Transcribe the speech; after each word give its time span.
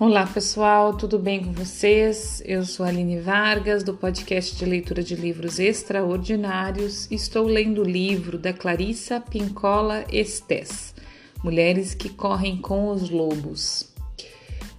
Olá 0.00 0.24
pessoal, 0.24 0.96
tudo 0.96 1.18
bem 1.18 1.42
com 1.42 1.50
vocês? 1.50 2.40
Eu 2.46 2.64
sou 2.64 2.86
Aline 2.86 3.18
Vargas, 3.18 3.82
do 3.82 3.92
podcast 3.92 4.54
de 4.54 4.64
leitura 4.64 5.02
de 5.02 5.16
livros 5.16 5.58
extraordinários. 5.58 7.10
Estou 7.10 7.44
lendo 7.46 7.80
o 7.80 7.84
livro 7.84 8.38
da 8.38 8.52
Clarissa 8.52 9.20
Pincola 9.20 10.04
Estes, 10.12 10.94
Mulheres 11.42 11.94
que 11.94 12.08
Correm 12.08 12.58
com 12.58 12.90
os 12.90 13.10
Lobos. 13.10 13.92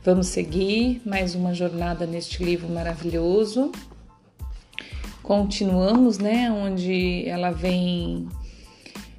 Vamos 0.05 0.27
seguir 0.27 1.01
mais 1.05 1.35
uma 1.35 1.53
jornada 1.53 2.05
neste 2.05 2.41
livro 2.41 2.69
maravilhoso. 2.69 3.73
Continuamos, 5.21 6.17
né, 6.17 6.49
onde 6.49 7.27
ela 7.27 7.51
vem 7.51 8.25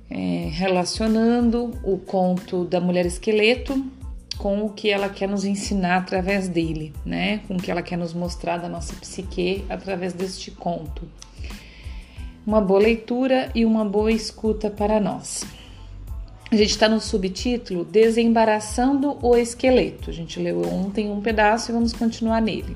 é, 0.09 0.49
relacionando 0.51 1.79
o 1.85 1.99
conto 1.99 2.65
da 2.65 2.81
mulher 2.81 3.05
esqueleto 3.05 4.00
com 4.41 4.65
o 4.65 4.71
que 4.71 4.89
ela 4.89 5.11
quer 5.11 5.29
nos 5.29 5.45
ensinar 5.45 5.99
através 5.99 6.49
dele, 6.49 6.95
né? 7.05 7.43
Com 7.47 7.57
o 7.57 7.59
que 7.59 7.71
ela 7.71 7.83
quer 7.83 7.99
nos 7.99 8.15
mostrar 8.15 8.57
da 8.57 8.71
nossa 8.71 8.95
psique 8.95 9.63
através 9.69 10.15
deste 10.15 10.51
conto. 10.51 11.07
Uma 12.47 12.59
boa 12.59 12.81
leitura 12.81 13.51
e 13.55 13.67
uma 13.67 13.85
boa 13.85 14.11
escuta 14.11 14.71
para 14.71 14.99
nós. 14.99 15.45
A 16.51 16.57
gente 16.57 16.71
está 16.71 16.89
no 16.89 17.03
subtítulo 17.03 17.85
Desembaraçando 17.85 19.19
o 19.21 19.37
Esqueleto. 19.37 20.09
A 20.09 20.13
gente 20.13 20.41
leu 20.41 20.63
ontem 20.63 21.11
um 21.11 21.21
pedaço 21.21 21.71
e 21.71 21.75
vamos 21.75 21.93
continuar 21.93 22.41
nele. 22.41 22.75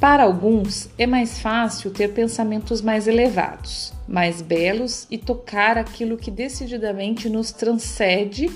Para 0.00 0.24
alguns, 0.24 0.90
é 0.98 1.06
mais 1.06 1.38
fácil 1.38 1.92
ter 1.92 2.08
pensamentos 2.08 2.82
mais 2.82 3.06
elevados, 3.06 3.92
mais 4.08 4.42
belos 4.42 5.06
e 5.08 5.16
tocar 5.16 5.78
aquilo 5.78 6.16
que 6.16 6.30
decididamente 6.30 7.28
nos 7.28 7.52
transcende 7.52 8.50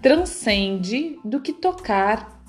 transcende 0.00 1.18
do 1.24 1.40
que 1.40 1.52
tocar, 1.52 2.42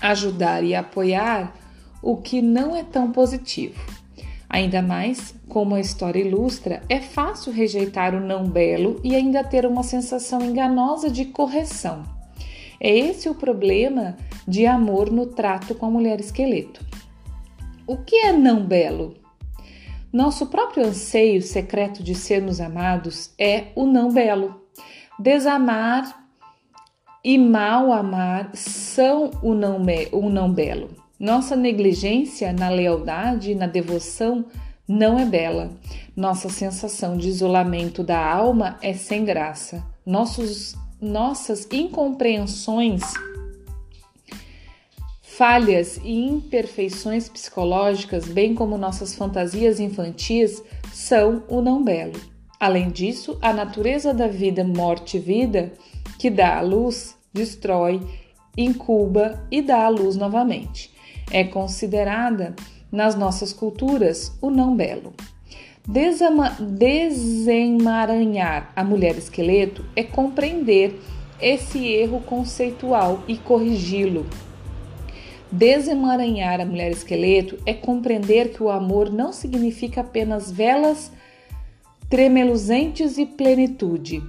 ajudar 0.00 0.64
e 0.64 0.74
apoiar 0.74 1.54
o 2.02 2.16
que 2.16 2.40
não 2.40 2.74
é 2.74 2.82
tão 2.82 3.12
positivo. 3.12 3.80
Ainda 4.48 4.80
mais, 4.80 5.34
como 5.48 5.74
a 5.74 5.80
história 5.80 6.20
ilustra, 6.20 6.82
é 6.88 7.00
fácil 7.00 7.52
rejeitar 7.52 8.14
o 8.14 8.20
não 8.20 8.48
belo 8.48 8.98
e 9.04 9.14
ainda 9.14 9.44
ter 9.44 9.66
uma 9.66 9.82
sensação 9.82 10.40
enganosa 10.42 11.10
de 11.10 11.26
correção. 11.26 12.02
É 12.80 12.96
esse 12.96 13.28
o 13.28 13.34
problema 13.34 14.16
de 14.46 14.66
amor 14.66 15.10
no 15.10 15.26
trato 15.26 15.74
com 15.74 15.84
a 15.84 15.90
mulher 15.90 16.18
esqueleto. 16.20 16.82
O 17.86 17.98
que 17.98 18.16
é 18.16 18.32
não 18.32 18.64
belo? 18.64 19.14
Nosso 20.10 20.46
próprio 20.46 20.86
anseio 20.86 21.42
secreto 21.42 22.02
de 22.02 22.14
sermos 22.14 22.60
amados 22.60 23.34
é 23.38 23.66
o 23.74 23.84
não 23.84 24.10
belo. 24.10 24.62
Desamar 25.18 26.27
e 27.28 27.36
mal 27.36 27.92
amar 27.92 28.52
são 28.54 29.30
o 29.42 29.52
não, 29.52 29.84
o 30.12 30.30
não 30.30 30.50
belo. 30.50 30.88
Nossa 31.20 31.54
negligência 31.54 32.54
na 32.54 32.70
lealdade 32.70 33.50
e 33.50 33.54
na 33.54 33.66
devoção 33.66 34.46
não 34.88 35.18
é 35.18 35.26
bela. 35.26 35.70
Nossa 36.16 36.48
sensação 36.48 37.18
de 37.18 37.28
isolamento 37.28 38.02
da 38.02 38.18
alma 38.18 38.78
é 38.80 38.94
sem 38.94 39.26
graça. 39.26 39.84
Nossos, 40.06 40.74
nossas 40.98 41.68
incompreensões, 41.70 43.02
falhas 45.20 46.00
e 46.02 46.10
imperfeições 46.10 47.28
psicológicas, 47.28 48.24
bem 48.24 48.54
como 48.54 48.78
nossas 48.78 49.14
fantasias 49.14 49.78
infantis, 49.78 50.62
são 50.94 51.42
o 51.46 51.60
não 51.60 51.84
belo. 51.84 52.18
Além 52.58 52.88
disso, 52.88 53.36
a 53.42 53.52
natureza 53.52 54.14
da 54.14 54.28
vida, 54.28 54.64
morte 54.64 55.18
e 55.18 55.20
vida 55.20 55.74
que 56.18 56.30
dá 56.30 56.56
a 56.56 56.62
luz, 56.62 57.17
destrói, 57.32 58.00
incuba 58.56 59.46
e 59.50 59.60
dá 59.62 59.84
a 59.84 59.88
luz 59.88 60.16
novamente. 60.16 60.92
É 61.30 61.44
considerada 61.44 62.56
nas 62.90 63.14
nossas 63.14 63.52
culturas 63.52 64.36
o 64.40 64.50
não 64.50 64.74
belo. 64.74 65.12
Desama 65.86 66.56
desemaranhar 66.60 68.72
a 68.74 68.82
mulher 68.84 69.16
esqueleto 69.16 69.84
é 69.96 70.02
compreender 70.02 71.00
esse 71.40 71.86
erro 71.86 72.20
conceitual 72.20 73.22
e 73.28 73.36
corrigi-lo. 73.36 74.26
Desemaranhar 75.50 76.60
a 76.60 76.66
mulher 76.66 76.90
esqueleto 76.90 77.58
é 77.64 77.72
compreender 77.72 78.52
que 78.52 78.62
o 78.62 78.68
amor 78.68 79.10
não 79.10 79.32
significa 79.32 80.02
apenas 80.02 80.50
velas 80.50 81.10
tremeluzentes 82.10 83.16
e 83.16 83.24
plenitude 83.24 84.22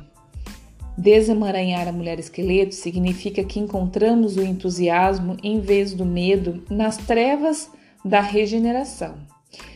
Desemaranhar 0.99 1.87
a 1.87 1.93
mulher 1.93 2.19
esqueleto 2.19 2.75
significa 2.75 3.41
que 3.41 3.57
encontramos 3.57 4.35
o 4.35 4.43
entusiasmo 4.43 5.37
em 5.41 5.61
vez 5.61 5.93
do 5.93 6.05
medo 6.05 6.61
nas 6.69 6.97
trevas 6.97 7.71
da 8.03 8.19
regeneração. 8.19 9.15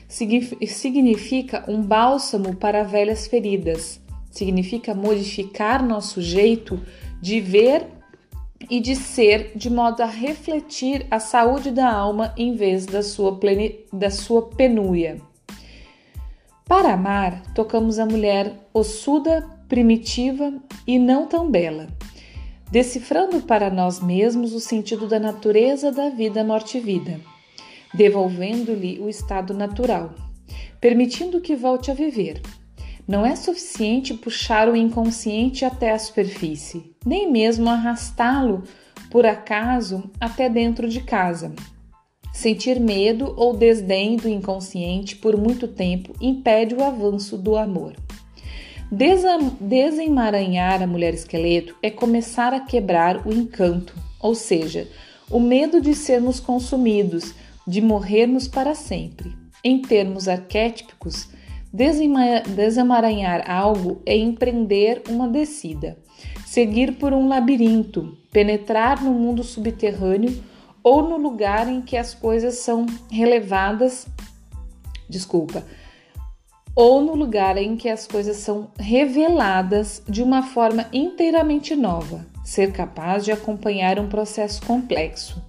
Significa 0.05 1.63
um 1.65 1.81
bálsamo 1.81 2.57
para 2.57 2.83
velhas 2.83 3.25
feridas. 3.25 4.01
Significa 4.29 4.93
modificar 4.93 5.81
nosso 5.81 6.21
jeito 6.21 6.77
de 7.21 7.39
ver 7.39 7.87
e 8.69 8.81
de 8.81 8.93
ser 8.93 9.53
de 9.55 9.69
modo 9.69 10.03
a 10.03 10.07
refletir 10.07 11.07
a 11.09 11.21
saúde 11.21 11.71
da 11.71 11.89
alma 11.89 12.33
em 12.35 12.53
vez 12.53 12.85
da 12.85 13.01
sua, 13.01 13.39
da 13.93 14.09
sua 14.09 14.49
penúria. 14.49 15.21
Para 16.67 16.95
amar, 16.95 17.53
tocamos 17.53 17.97
a 17.97 18.05
mulher 18.05 18.67
ossuda, 18.73 19.49
primitiva 19.73 20.53
e 20.85 20.99
não 20.99 21.25
tão 21.25 21.49
bela, 21.49 21.87
decifrando 22.69 23.41
para 23.41 23.71
nós 23.71 23.99
mesmos 23.99 24.53
o 24.53 24.59
sentido 24.59 25.07
da 25.07 25.19
natureza 25.19 25.91
da 25.91 26.09
vida, 26.09 26.43
morte 26.43 26.77
e 26.77 26.79
vida, 26.79 27.19
devolvendo-lhe 27.91 28.99
o 28.99 29.09
estado 29.09 29.51
natural, 29.51 30.13
permitindo 30.79 31.41
que 31.41 31.55
volte 31.55 31.89
a 31.89 31.95
viver. 31.95 32.39
Não 33.07 33.25
é 33.25 33.35
suficiente 33.35 34.13
puxar 34.13 34.69
o 34.69 34.75
inconsciente 34.75 35.65
até 35.65 35.89
a 35.89 35.97
superfície, 35.97 36.95
nem 37.03 37.31
mesmo 37.31 37.67
arrastá-lo 37.67 38.61
por 39.09 39.25
acaso 39.25 40.03
até 40.21 40.47
dentro 40.47 40.87
de 40.87 41.01
casa. 41.01 41.51
Sentir 42.31 42.79
medo 42.79 43.33
ou 43.35 43.57
desdém 43.57 44.17
do 44.17 44.29
inconsciente 44.29 45.15
por 45.15 45.35
muito 45.35 45.67
tempo 45.67 46.13
impede 46.21 46.75
o 46.75 46.83
avanço 46.83 47.39
do 47.39 47.57
amor. 47.57 47.95
Desemaranhar 49.59 50.83
a 50.83 50.87
mulher 50.87 51.15
esqueleto 51.15 51.75
é 51.81 51.89
começar 51.89 52.53
a 52.53 52.59
quebrar 52.59 53.25
o 53.25 53.33
encanto, 53.33 53.95
ou 54.19 54.35
seja, 54.35 54.87
o 55.31 55.39
medo 55.39 55.81
de 55.81 55.95
sermos 55.95 56.39
consumidos, 56.39 57.33
de 57.65 57.81
morrermos 57.81 58.47
para 58.47 58.75
sempre. 58.75 59.35
Em 59.63 59.81
termos 59.81 60.27
arquétipos, 60.27 61.27
desemaranhar 61.73 63.49
algo 63.49 63.99
é 64.05 64.15
empreender 64.15 65.01
uma 65.09 65.27
descida, 65.27 65.97
seguir 66.45 66.91
por 66.97 67.13
um 67.13 67.27
labirinto, 67.27 68.15
penetrar 68.31 69.03
no 69.03 69.11
mundo 69.11 69.43
subterrâneo 69.43 70.39
ou 70.83 71.01
no 71.01 71.17
lugar 71.17 71.67
em 71.67 71.81
que 71.81 71.97
as 71.97 72.13
coisas 72.13 72.59
são 72.59 72.85
relevadas, 73.09 74.05
desculpa, 75.09 75.63
ou 76.75 77.01
no 77.01 77.15
lugar 77.15 77.57
em 77.57 77.75
que 77.75 77.87
as 77.87 78.07
coisas 78.07 78.37
são 78.37 78.69
reveladas 78.79 80.01
de 80.07 80.23
uma 80.23 80.43
forma 80.43 80.87
inteiramente 80.91 81.75
nova, 81.75 82.25
ser 82.43 82.71
capaz 82.71 83.23
de 83.23 83.31
acompanhar 83.31 83.99
um 83.99 84.07
processo 84.07 84.65
complexo. 84.65 85.41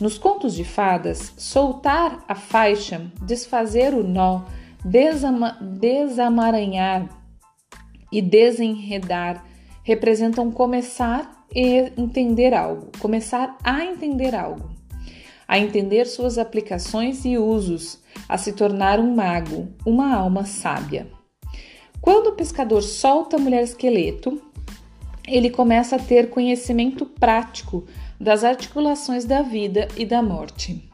Nos 0.00 0.16
contos 0.16 0.54
de 0.54 0.64
fadas, 0.64 1.32
soltar 1.36 2.24
a 2.26 2.34
faixa, 2.34 3.10
desfazer 3.22 3.92
o 3.92 4.02
nó, 4.02 4.42
desama 4.84 5.58
desamaranhar 5.60 7.08
e 8.10 8.22
desenredar 8.22 9.44
representam 9.82 10.50
começar 10.50 11.44
e 11.54 11.92
entender 11.96 12.54
algo, 12.54 12.90
começar 12.98 13.56
a 13.62 13.84
entender 13.84 14.34
algo, 14.34 14.70
a 15.46 15.58
entender 15.58 16.06
suas 16.06 16.38
aplicações 16.38 17.24
e 17.24 17.36
usos, 17.36 17.99
a 18.28 18.38
se 18.38 18.52
tornar 18.52 18.98
um 18.98 19.14
mago, 19.14 19.68
uma 19.84 20.14
alma 20.14 20.44
sábia. 20.44 21.06
Quando 22.00 22.28
o 22.28 22.34
pescador 22.34 22.82
solta 22.82 23.36
a 23.36 23.38
mulher 23.38 23.62
esqueleto, 23.62 24.40
ele 25.26 25.50
começa 25.50 25.96
a 25.96 25.98
ter 25.98 26.30
conhecimento 26.30 27.06
prático 27.06 27.86
das 28.18 28.42
articulações 28.42 29.24
da 29.24 29.42
vida 29.42 29.86
e 29.96 30.04
da 30.04 30.22
morte. 30.22 30.90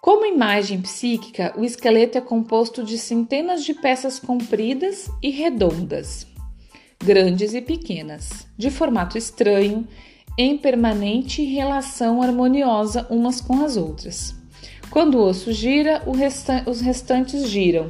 Como 0.00 0.24
imagem 0.24 0.80
psíquica, 0.80 1.52
o 1.56 1.64
esqueleto 1.64 2.16
é 2.16 2.20
composto 2.20 2.82
de 2.82 2.96
centenas 2.96 3.64
de 3.64 3.74
peças 3.74 4.18
compridas 4.18 5.10
e 5.22 5.30
redondas, 5.30 6.26
grandes 6.98 7.52
e 7.52 7.60
pequenas, 7.60 8.46
de 8.56 8.70
formato 8.70 9.18
estranho, 9.18 9.86
em 10.38 10.56
permanente 10.56 11.42
relação 11.42 12.22
harmoniosa 12.22 13.06
umas 13.10 13.40
com 13.40 13.64
as 13.64 13.76
outras. 13.76 14.34
Quando 14.90 15.18
o 15.18 15.22
osso 15.22 15.52
gira, 15.52 16.02
resta 16.14 16.64
os 16.66 16.80
restantes 16.80 17.48
giram, 17.48 17.88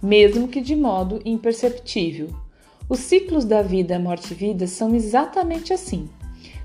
mesmo 0.00 0.46
que 0.46 0.60
de 0.60 0.76
modo 0.76 1.20
imperceptível. 1.24 2.28
Os 2.88 3.00
ciclos 3.00 3.44
da 3.44 3.62
vida, 3.62 3.98
morte 3.98 4.32
e 4.32 4.34
vida 4.34 4.66
são 4.66 4.94
exatamente 4.94 5.72
assim. 5.72 6.08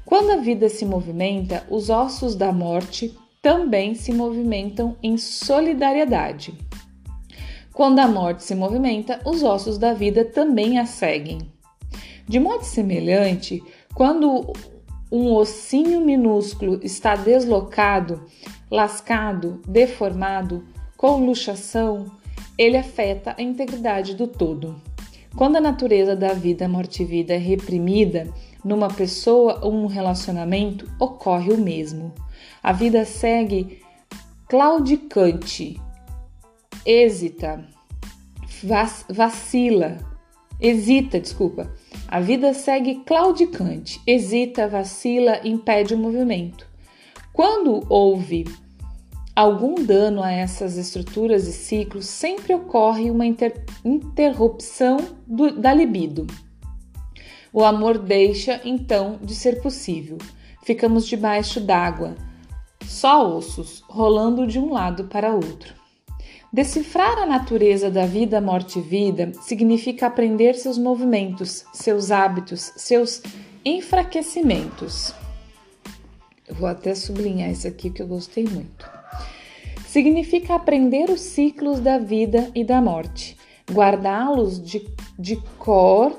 Quando 0.06 0.32
a 0.32 0.38
vida 0.38 0.70
se 0.70 0.86
movimenta, 0.86 1.66
os 1.70 1.90
ossos 1.90 2.36
da 2.36 2.52
morte 2.54 3.18
também 3.42 3.96
se 3.96 4.14
movimentam 4.14 4.96
em 5.02 5.18
solidariedade. 5.18 6.54
Quando 7.74 8.00
a 8.00 8.08
morte 8.08 8.44
se 8.44 8.54
movimenta, 8.54 9.20
os 9.26 9.42
ossos 9.42 9.80
da 9.80 9.94
vida 9.94 10.24
também 10.24 10.78
a 10.78 10.86
seguem. 10.86 11.40
De 12.28 12.40
modo 12.40 12.64
semelhante, 12.64 13.64
quando 13.96 14.54
um 15.12 15.34
ossinho 15.34 16.02
minúsculo 16.02 16.80
está 16.84 17.16
deslocado, 17.16 18.24
lascado, 18.72 19.62
deformado, 19.68 20.66
com 20.96 21.26
luxação, 21.26 22.10
ele 22.58 22.78
afeta 22.78 23.36
a 23.38 23.42
integridade 23.42 24.16
do 24.16 24.28
todo. 24.28 24.82
Quando 25.36 25.58
a 25.58 25.62
natureza 25.62 26.16
da 26.16 26.34
vida, 26.34 26.68
morte 26.68 27.04
e 27.04 27.06
vida 27.06 27.34
é 27.34 27.38
reprimida 27.38 28.32
numa 28.64 28.88
pessoa 28.88 29.60
ou 29.62 29.74
um 29.74 29.88
relacionamento, 29.88 30.90
ocorre 31.00 31.52
o 31.52 31.58
mesmo. 31.58 32.14
A 32.64 32.72
vida 32.72 33.04
segue 33.06 33.82
claudicante, 34.48 35.80
hesita, 36.86 37.66
vacila, 39.10 39.98
hesita, 40.60 41.20
desculpa. 41.20 41.74
A 42.08 42.20
vida 42.20 42.54
segue 42.54 43.04
claudicante, 43.06 44.02
hesita, 44.06 44.68
vacila, 44.68 45.40
impede 45.44 45.94
o 45.94 45.98
movimento. 45.98 46.68
Quando 47.34 47.86
houve 47.88 48.46
algum 49.42 49.74
dano 49.74 50.22
a 50.22 50.32
essas 50.32 50.78
estruturas 50.78 51.48
e 51.48 51.52
ciclos, 51.52 52.06
sempre 52.06 52.54
ocorre 52.54 53.10
uma 53.10 53.26
inter 53.26 53.66
interrupção 53.84 54.98
do, 55.26 55.60
da 55.60 55.74
libido. 55.74 56.28
O 57.52 57.64
amor 57.64 57.98
deixa 57.98 58.62
então 58.64 59.20
de 59.22 59.34
ser 59.34 59.62
possível. 59.62 60.20
Ficamos 60.64 61.08
debaixo 61.08 61.60
d'água, 61.60 62.16
só 62.86 63.36
ossos, 63.36 63.84
rolando 63.90 64.46
de 64.46 64.60
um 64.60 64.72
lado 64.72 65.06
para 65.06 65.34
outro. 65.34 65.74
Decifrar 66.54 67.18
a 67.18 67.26
natureza 67.26 67.90
da 67.90 68.06
vida, 68.06 68.40
morte 68.40 68.78
e 68.78 68.82
vida 68.82 69.32
significa 69.42 70.06
aprender 70.06 70.54
seus 70.54 70.78
movimentos, 70.78 71.66
seus 71.74 72.12
hábitos, 72.12 72.74
seus 72.76 73.24
enfraquecimentos. 73.66 75.16
Eu 76.48 76.54
vou 76.56 76.68
até 76.68 76.94
sublinhar 76.94 77.50
isso 77.50 77.68
aqui 77.68 77.90
que 77.90 78.02
eu 78.02 78.08
gostei 78.08 78.44
muito. 78.44 79.01
Significa 79.92 80.56
aprender 80.56 81.10
os 81.10 81.20
ciclos 81.20 81.82
da 81.82 81.98
vida 81.98 82.50
e 82.56 82.64
da 82.64 82.82
morte, 82.82 83.36
guardá-los 83.70 84.64
de, 84.64 84.88
de 85.20 85.36
cor 85.60 86.18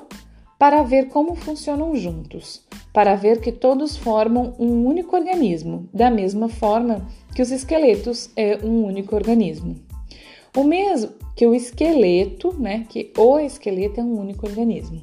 para 0.59 0.83
ver 0.83 1.07
como 1.07 1.33
funcionam 1.33 1.95
juntos, 1.95 2.63
para 2.93 3.15
ver 3.15 3.41
que 3.41 3.51
todos 3.51 3.97
formam 3.97 4.53
um 4.59 4.85
único 4.85 5.15
organismo, 5.15 5.89
da 5.91 6.11
mesma 6.11 6.49
forma 6.49 7.03
que 7.33 7.41
os 7.41 7.49
esqueletos 7.49 8.29
é 8.35 8.59
um 8.63 8.83
único 8.83 9.15
organismo. 9.15 9.75
O 10.55 10.63
mesmo 10.63 11.09
que 11.35 11.47
o 11.47 11.55
esqueleto, 11.55 12.53
né? 12.53 12.85
Que 12.87 13.11
o 13.17 13.39
esqueleto 13.39 13.99
é 13.99 14.03
um 14.03 14.19
único 14.19 14.45
organismo. 14.45 15.01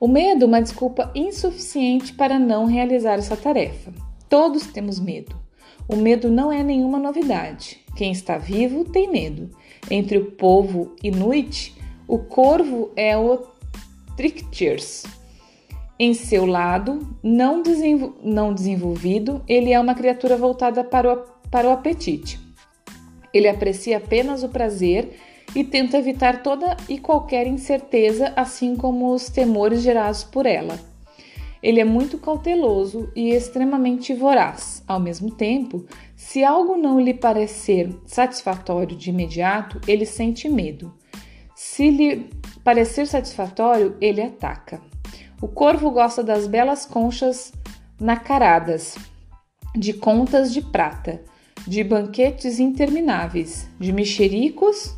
O 0.00 0.08
medo, 0.08 0.46
uma 0.46 0.62
desculpa 0.62 1.12
insuficiente 1.14 2.14
para 2.14 2.38
não 2.38 2.64
realizar 2.64 3.18
essa 3.18 3.36
tarefa. 3.36 3.92
Todos 4.26 4.66
temos 4.68 4.98
medo. 4.98 5.44
O 5.88 5.96
medo 5.96 6.30
não 6.30 6.52
é 6.52 6.62
nenhuma 6.62 6.98
novidade. 6.98 7.78
Quem 7.96 8.12
está 8.12 8.36
vivo 8.38 8.84
tem 8.84 9.10
medo. 9.10 9.50
Entre 9.90 10.18
o 10.18 10.32
povo 10.32 10.96
inuit, 11.02 11.74
o 12.08 12.18
corvo 12.18 12.90
é 12.96 13.16
o 13.16 13.46
Trictiers. 14.16 15.04
Em 15.98 16.12
seu 16.12 16.44
lado 16.44 17.16
não, 17.22 17.62
desenvol 17.62 18.14
não 18.22 18.52
desenvolvido, 18.52 19.42
ele 19.48 19.72
é 19.72 19.80
uma 19.80 19.94
criatura 19.94 20.36
voltada 20.36 20.84
para 20.84 21.12
o, 21.12 21.16
para 21.50 21.68
o 21.68 21.72
apetite. 21.72 22.38
Ele 23.32 23.48
aprecia 23.48 23.98
apenas 23.98 24.42
o 24.42 24.48
prazer 24.48 25.16
e 25.54 25.64
tenta 25.64 25.96
evitar 25.96 26.42
toda 26.42 26.76
e 26.88 26.98
qualquer 26.98 27.46
incerteza, 27.46 28.32
assim 28.36 28.76
como 28.76 29.14
os 29.14 29.28
temores 29.28 29.82
gerados 29.82 30.24
por 30.24 30.44
ela. 30.44 30.78
Ele 31.66 31.80
é 31.80 31.84
muito 31.84 32.16
cauteloso 32.16 33.10
e 33.16 33.30
extremamente 33.30 34.14
voraz. 34.14 34.84
Ao 34.86 35.00
mesmo 35.00 35.32
tempo, 35.32 35.84
se 36.14 36.44
algo 36.44 36.76
não 36.76 37.00
lhe 37.00 37.12
parecer 37.12 37.92
satisfatório 38.06 38.96
de 38.96 39.10
imediato, 39.10 39.80
ele 39.84 40.06
sente 40.06 40.48
medo. 40.48 40.94
Se 41.56 41.90
lhe 41.90 42.30
parecer 42.62 43.08
satisfatório, 43.08 43.96
ele 44.00 44.22
ataca. 44.22 44.80
O 45.42 45.48
corvo 45.48 45.90
gosta 45.90 46.22
das 46.22 46.46
belas 46.46 46.86
conchas 46.86 47.52
nacaradas, 47.98 48.96
de 49.74 49.92
contas 49.92 50.52
de 50.52 50.62
prata 50.62 51.20
de 51.66 51.82
banquetes 51.82 52.60
intermináveis, 52.60 53.68
de 53.76 53.92
mexericos 53.92 54.94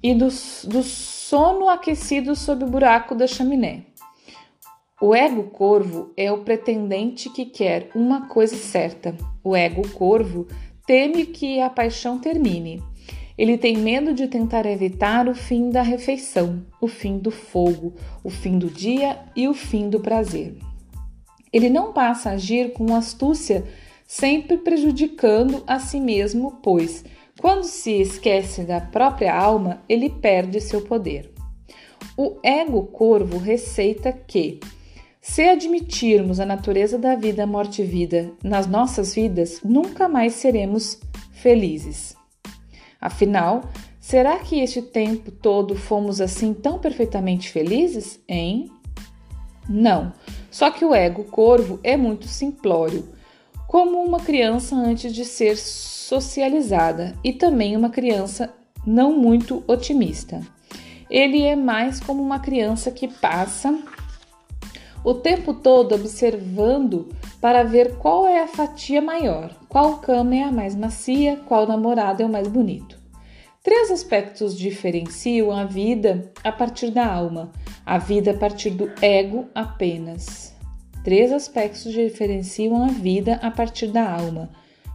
e 0.00 0.14
do, 0.14 0.28
do 0.68 0.84
sono 0.84 1.68
aquecido 1.68 2.36
sob 2.36 2.64
o 2.64 2.68
buraco 2.68 3.12
da 3.12 3.26
chaminé. 3.26 3.87
O 5.00 5.14
ego 5.14 5.44
corvo 5.44 6.12
é 6.16 6.32
o 6.32 6.38
pretendente 6.38 7.30
que 7.30 7.44
quer 7.44 7.88
uma 7.94 8.26
coisa 8.26 8.56
certa. 8.56 9.14
O 9.44 9.54
ego 9.54 9.88
corvo 9.90 10.48
teme 10.84 11.24
que 11.24 11.60
a 11.60 11.70
paixão 11.70 12.18
termine. 12.18 12.82
Ele 13.38 13.56
tem 13.56 13.76
medo 13.76 14.12
de 14.12 14.26
tentar 14.26 14.66
evitar 14.66 15.28
o 15.28 15.36
fim 15.36 15.70
da 15.70 15.82
refeição, 15.82 16.66
o 16.80 16.88
fim 16.88 17.16
do 17.16 17.30
fogo, 17.30 17.94
o 18.24 18.30
fim 18.30 18.58
do 18.58 18.68
dia 18.68 19.20
e 19.36 19.46
o 19.46 19.54
fim 19.54 19.88
do 19.88 20.00
prazer. 20.00 20.56
Ele 21.52 21.70
não 21.70 21.92
passa 21.92 22.30
a 22.30 22.32
agir 22.32 22.72
com 22.72 22.92
astúcia 22.92 23.64
sempre 24.04 24.58
prejudicando 24.58 25.62
a 25.64 25.78
si 25.78 26.00
mesmo, 26.00 26.58
pois, 26.60 27.04
quando 27.40 27.62
se 27.62 28.00
esquece 28.00 28.62
da 28.64 28.80
própria 28.80 29.32
alma, 29.32 29.80
ele 29.88 30.10
perde 30.10 30.60
seu 30.60 30.82
poder. 30.82 31.32
O 32.16 32.40
ego 32.42 32.82
corvo 32.86 33.38
receita 33.38 34.12
que, 34.12 34.58
se 35.28 35.42
admitirmos 35.42 36.40
a 36.40 36.46
natureza 36.46 36.98
da 36.98 37.14
vida, 37.14 37.46
morte 37.46 37.82
e 37.82 37.84
vida 37.84 38.32
nas 38.42 38.66
nossas 38.66 39.14
vidas, 39.14 39.60
nunca 39.62 40.08
mais 40.08 40.32
seremos 40.32 40.98
felizes. 41.30 42.16
Afinal, 42.98 43.70
será 44.00 44.38
que 44.38 44.58
este 44.58 44.80
tempo 44.80 45.30
todo 45.30 45.76
fomos 45.76 46.22
assim 46.22 46.54
tão 46.54 46.78
perfeitamente 46.78 47.50
felizes, 47.50 48.18
hein? 48.26 48.72
Não. 49.68 50.14
Só 50.50 50.70
que 50.70 50.82
o 50.82 50.94
ego 50.94 51.24
corvo 51.24 51.78
é 51.84 51.94
muito 51.94 52.26
simplório 52.26 53.06
como 53.68 54.02
uma 54.02 54.20
criança 54.20 54.74
antes 54.74 55.14
de 55.14 55.26
ser 55.26 55.58
socializada 55.58 57.14
e 57.22 57.34
também 57.34 57.76
uma 57.76 57.90
criança 57.90 58.52
não 58.84 59.12
muito 59.12 59.62
otimista. 59.68 60.40
Ele 61.10 61.42
é 61.42 61.54
mais 61.54 62.00
como 62.00 62.22
uma 62.22 62.40
criança 62.40 62.90
que 62.90 63.06
passa 63.06 63.78
o 65.08 65.14
tempo 65.14 65.54
todo 65.54 65.94
observando 65.94 67.08
para 67.40 67.62
ver 67.62 67.96
qual 67.96 68.26
é 68.26 68.42
a 68.42 68.46
fatia 68.46 69.00
maior, 69.00 69.56
qual 69.66 70.00
cama 70.00 70.36
é 70.36 70.42
a 70.42 70.52
mais 70.52 70.76
macia, 70.76 71.40
qual 71.46 71.66
namorado 71.66 72.22
é 72.22 72.26
o 72.26 72.28
mais 72.28 72.46
bonito. 72.46 73.00
Três 73.62 73.90
aspectos 73.90 74.54
diferenciam 74.54 75.50
a 75.50 75.64
vida 75.64 76.30
a 76.44 76.52
partir 76.52 76.90
da 76.90 77.06
alma, 77.06 77.50
a 77.86 77.96
vida 77.96 78.32
a 78.32 78.34
partir 78.34 78.68
do 78.68 78.92
ego 79.00 79.46
apenas. 79.54 80.54
Três 81.02 81.32
aspectos 81.32 81.90
diferenciam 81.90 82.84
a 82.84 82.88
vida 82.88 83.40
a 83.40 83.50
partir 83.50 83.86
da 83.86 84.12
alma, 84.12 84.50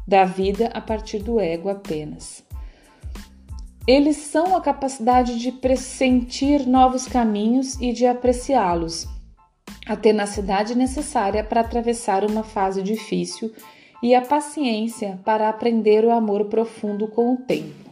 da 0.07 0.25
vida 0.25 0.69
a 0.75 0.79
partir 0.79 1.23
do 1.23 1.39
ego 1.39 1.69
apenas. 1.69 2.43
Eles 3.87 4.17
são 4.17 4.55
a 4.55 4.61
capacidade 4.61 5.39
de 5.39 5.51
pressentir 5.53 6.67
novos 6.67 7.07
caminhos 7.07 7.81
e 7.81 7.91
de 7.91 8.05
apreciá-los, 8.05 9.07
a 9.85 9.95
tenacidade 9.95 10.75
necessária 10.75 11.43
para 11.43 11.61
atravessar 11.61 12.23
uma 12.23 12.43
fase 12.43 12.81
difícil 12.81 13.53
e 14.01 14.13
a 14.13 14.21
paciência 14.21 15.19
para 15.23 15.49
aprender 15.49 16.03
o 16.03 16.11
amor 16.11 16.45
profundo 16.45 17.07
com 17.07 17.33
o 17.33 17.37
tempo. 17.37 17.91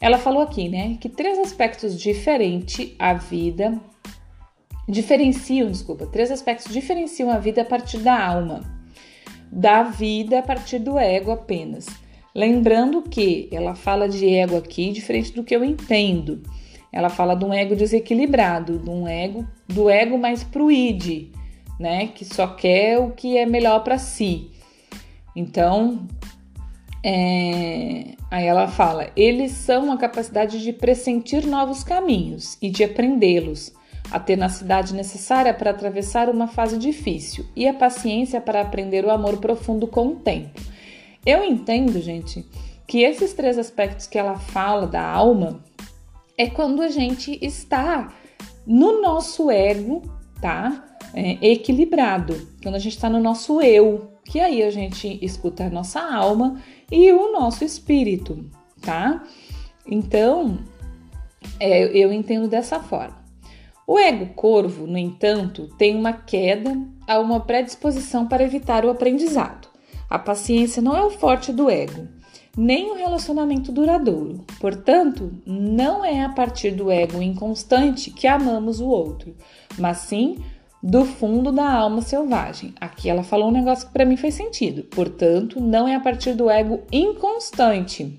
Ela 0.00 0.18
falou 0.18 0.42
aqui, 0.42 0.68
né, 0.68 0.96
que 1.00 1.08
três 1.08 1.38
aspectos 1.38 1.98
diferentes 1.98 2.94
a 2.98 3.14
vida 3.14 3.80
diferenciam, 4.88 5.70
desculpa, 5.70 6.06
três 6.06 6.30
aspectos 6.30 6.72
diferenciam 6.72 7.30
a 7.30 7.38
vida 7.38 7.62
a 7.62 7.64
partir 7.64 7.98
da 7.98 8.24
alma, 8.24 8.60
da 9.50 9.82
vida 9.82 10.38
a 10.38 10.42
partir 10.42 10.78
do 10.78 10.98
ego 10.98 11.30
apenas. 11.30 11.86
Lembrando 12.34 13.02
que 13.02 13.48
ela 13.50 13.74
fala 13.74 14.08
de 14.08 14.28
ego 14.28 14.56
aqui 14.56 14.92
diferente 14.92 15.32
do 15.32 15.42
que 15.42 15.56
eu 15.56 15.64
entendo. 15.64 16.42
Ela 16.92 17.08
fala 17.08 17.34
de 17.34 17.44
um 17.44 17.52
ego 17.52 17.76
desequilibrado, 17.76 18.78
de 18.78 18.90
um 18.90 19.06
ego, 19.06 19.46
do 19.68 19.90
ego 19.90 20.16
mais 20.16 20.42
pro 20.42 20.70
id, 20.70 21.30
né, 21.78 22.08
que 22.08 22.24
só 22.24 22.46
quer 22.46 22.98
o 22.98 23.10
que 23.10 23.36
é 23.36 23.44
melhor 23.44 23.84
para 23.84 23.98
si. 23.98 24.50
Então, 25.34 26.06
é, 27.04 28.14
aí 28.30 28.46
ela 28.46 28.68
fala: 28.68 29.10
eles 29.14 29.52
são 29.52 29.92
a 29.92 29.96
capacidade 29.96 30.62
de 30.62 30.72
pressentir 30.72 31.46
novos 31.46 31.84
caminhos 31.84 32.56
e 32.60 32.70
de 32.70 32.82
aprendê-los 32.82 33.74
a 34.10 34.18
tenacidade 34.20 34.94
necessária 34.94 35.52
para 35.52 35.70
atravessar 35.70 36.28
uma 36.28 36.46
fase 36.46 36.78
difícil 36.78 37.44
e 37.54 37.66
a 37.66 37.74
paciência 37.74 38.40
para 38.40 38.60
aprender 38.60 39.04
o 39.04 39.10
amor 39.10 39.38
profundo 39.38 39.86
com 39.86 40.08
o 40.08 40.16
tempo. 40.16 40.60
Eu 41.24 41.42
entendo, 41.44 42.00
gente, 42.00 42.46
que 42.86 43.02
esses 43.02 43.32
três 43.32 43.58
aspectos 43.58 44.06
que 44.06 44.18
ela 44.18 44.38
fala 44.38 44.86
da 44.86 45.02
alma 45.02 45.60
é 46.36 46.48
quando 46.48 46.82
a 46.82 46.88
gente 46.88 47.38
está 47.42 48.12
no 48.66 49.00
nosso 49.00 49.50
ego, 49.50 50.02
tá? 50.40 50.84
É, 51.14 51.38
equilibrado, 51.40 52.48
quando 52.62 52.74
a 52.74 52.78
gente 52.78 52.94
está 52.94 53.08
no 53.08 53.20
nosso 53.20 53.62
eu, 53.62 54.10
que 54.24 54.40
aí 54.40 54.62
a 54.62 54.70
gente 54.70 55.18
escuta 55.22 55.64
a 55.64 55.70
nossa 55.70 56.00
alma 56.00 56.60
e 56.90 57.10
o 57.12 57.32
nosso 57.32 57.64
espírito, 57.64 58.44
tá? 58.82 59.22
Então, 59.86 60.58
é, 61.58 61.84
eu 61.96 62.12
entendo 62.12 62.48
dessa 62.48 62.80
forma. 62.80 63.24
O 63.86 63.98
ego 63.98 64.34
corvo, 64.34 64.86
no 64.86 64.98
entanto, 64.98 65.68
tem 65.78 65.94
uma 65.94 66.12
queda 66.12 66.76
a 67.06 67.20
uma 67.20 67.38
predisposição 67.40 68.26
para 68.26 68.42
evitar 68.42 68.84
o 68.84 68.90
aprendizado. 68.90 69.68
A 70.10 70.18
paciência 70.18 70.82
não 70.82 70.96
é 70.96 71.02
o 71.02 71.10
forte 71.10 71.52
do 71.52 71.70
ego, 71.70 72.08
nem 72.56 72.90
o 72.90 72.94
relacionamento 72.94 73.70
duradouro. 73.70 74.44
Portanto, 74.60 75.32
não 75.44 76.04
é 76.04 76.24
a 76.24 76.28
partir 76.28 76.70
do 76.70 76.90
ego 76.90 77.20
inconstante 77.22 78.10
que 78.10 78.26
amamos 78.26 78.80
o 78.80 78.86
outro, 78.86 79.34
mas 79.78 79.98
sim 79.98 80.38
do 80.82 81.04
fundo 81.04 81.50
da 81.50 81.70
alma 81.70 82.00
selvagem. 82.00 82.72
Aqui 82.80 83.10
ela 83.10 83.22
falou 83.22 83.48
um 83.48 83.52
negócio 83.52 83.86
que 83.86 83.92
para 83.92 84.04
mim 84.04 84.16
fez 84.16 84.34
sentido. 84.34 84.84
Portanto, 84.84 85.60
não 85.60 85.88
é 85.88 85.94
a 85.94 86.00
partir 86.00 86.34
do 86.34 86.48
ego 86.48 86.82
inconstante, 86.92 88.16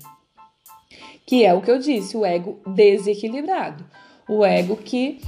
que 1.26 1.44
é 1.44 1.54
o 1.54 1.60
que 1.60 1.70
eu 1.70 1.78
disse, 1.78 2.16
o 2.16 2.24
ego 2.24 2.60
desequilibrado, 2.66 3.84
o 4.28 4.44
ego 4.44 4.76
que 4.76 5.20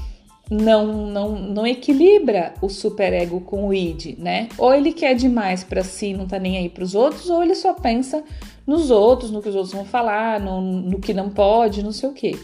não, 0.51 1.07
não, 1.07 1.39
não 1.39 1.67
equilibra 1.67 2.55
o 2.61 2.69
superego 2.69 3.41
com 3.41 3.69
o 3.69 3.73
id, 3.75 4.19
né? 4.19 4.49
Ou 4.59 4.75
ele 4.75 4.93
quer 4.93 5.15
demais 5.15 5.63
para 5.63 5.85
si, 5.85 6.13
não 6.13 6.27
tá 6.27 6.39
nem 6.39 6.59
aí 6.59 6.69
para 6.69 6.83
os 6.83 6.95
outros, 6.95 7.31
ou 7.31 7.43
ele 7.43 7.55
só 7.55 7.73
pensa 7.73 8.25
nos 8.71 8.89
outros, 8.89 9.33
no 9.33 9.43
que 9.43 9.49
os 9.49 9.57
outros 9.57 9.75
vão 9.75 9.85
falar, 9.85 10.39
no, 10.39 10.61
no 10.61 11.01
que 11.01 11.13
não 11.13 11.29
pode, 11.29 11.83
não 11.83 11.91
sei 11.91 12.09
o 12.09 12.13
quê. 12.13 12.39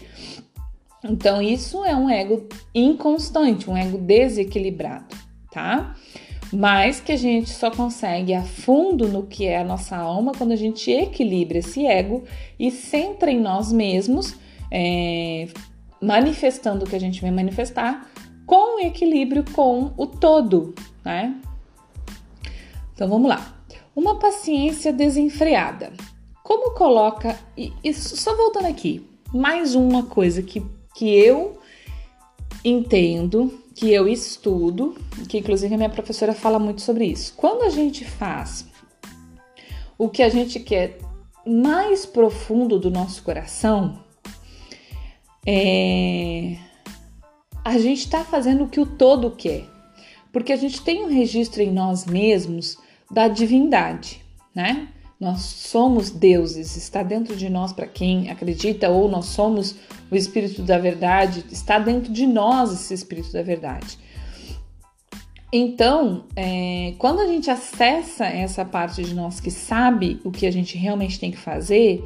Então, 1.01 1.41
isso 1.41 1.85
é 1.85 1.95
um 1.95 2.09
ego 2.09 2.45
inconstante, 2.75 3.69
um 3.69 3.77
ego 3.77 3.97
desequilibrado, 3.97 5.15
tá? 5.49 5.95
Mas 6.51 6.99
que 6.99 7.13
a 7.13 7.17
gente 7.17 7.49
só 7.49 7.71
consegue 7.71 8.33
a 8.33 8.43
fundo 8.43 9.07
no 9.07 9.23
que 9.23 9.45
é 9.45 9.59
a 9.59 9.63
nossa 9.63 9.95
alma 9.95 10.33
quando 10.37 10.51
a 10.51 10.57
gente 10.57 10.91
equilibra 10.91 11.59
esse 11.59 11.85
ego 11.85 12.25
e 12.59 12.71
centra 12.71 13.31
em 13.31 13.39
nós 13.39 13.71
mesmos, 13.71 14.35
é, 14.69 15.47
manifestando 16.01 16.83
o 16.83 16.89
que 16.89 16.95
a 16.95 16.99
gente 16.99 17.21
vem 17.21 17.31
manifestar 17.31 18.11
com 18.45 18.85
equilíbrio 18.85 19.45
com 19.53 19.93
o 19.95 20.05
todo, 20.05 20.75
né? 21.05 21.39
Então 22.93 23.07
vamos 23.07 23.29
lá. 23.29 23.55
Uma 23.95 24.19
paciência 24.19 24.91
desenfreada. 24.91 25.93
Como 26.47 26.71
coloca. 26.71 27.37
E, 27.57 27.73
e 27.83 27.93
só 27.93 28.33
voltando 28.33 28.67
aqui, 28.67 29.05
mais 29.33 29.75
uma 29.75 30.03
coisa 30.03 30.41
que 30.41 30.65
que 30.95 31.13
eu 31.13 31.59
entendo, 32.63 33.61
que 33.75 33.91
eu 33.91 34.07
estudo, 34.07 34.95
que 35.27 35.39
inclusive 35.39 35.75
a 35.75 35.77
minha 35.77 35.89
professora 35.89 36.33
fala 36.33 36.57
muito 36.57 36.81
sobre 36.81 37.03
isso. 37.03 37.33
Quando 37.35 37.63
a 37.63 37.69
gente 37.69 38.05
faz 38.05 38.65
o 39.97 40.07
que 40.07 40.23
a 40.23 40.29
gente 40.29 40.57
quer 40.61 40.97
mais 41.45 42.05
profundo 42.05 42.79
do 42.79 42.89
nosso 42.89 43.21
coração, 43.23 44.01
é... 45.45 46.55
a 47.63 47.77
gente 47.77 47.99
está 47.99 48.23
fazendo 48.23 48.63
o 48.63 48.69
que 48.69 48.79
o 48.79 48.85
todo 48.85 49.31
quer, 49.31 49.65
porque 50.31 50.53
a 50.53 50.57
gente 50.57 50.81
tem 50.81 51.03
um 51.03 51.09
registro 51.09 51.61
em 51.61 51.71
nós 51.71 52.05
mesmos 52.05 52.77
da 53.11 53.27
divindade, 53.27 54.23
né? 54.55 54.87
Nós 55.19 55.41
somos 55.41 56.11
deuses, 56.11 56.77
está 56.77 57.01
dentro 57.01 57.35
de 57.35 57.49
nós 57.49 57.73
para 57.73 57.87
quem 57.87 58.29
acredita, 58.29 58.89
ou 58.89 59.09
nós 59.09 59.25
somos 59.25 59.75
o 60.11 60.15
Espírito 60.15 60.61
da 60.61 60.77
Verdade, 60.77 61.43
está 61.51 61.79
dentro 61.79 62.13
de 62.13 62.27
nós 62.27 62.71
esse 62.71 62.93
Espírito 62.93 63.33
da 63.33 63.41
Verdade. 63.41 63.97
Então, 65.51 66.25
é, 66.35 66.93
quando 66.99 67.21
a 67.21 67.27
gente 67.27 67.49
acessa 67.49 68.25
essa 68.25 68.63
parte 68.63 69.01
de 69.01 69.15
nós 69.15 69.39
que 69.39 69.49
sabe 69.49 70.19
o 70.23 70.29
que 70.29 70.45
a 70.45 70.51
gente 70.51 70.77
realmente 70.77 71.19
tem 71.19 71.31
que 71.31 71.37
fazer, 71.37 72.03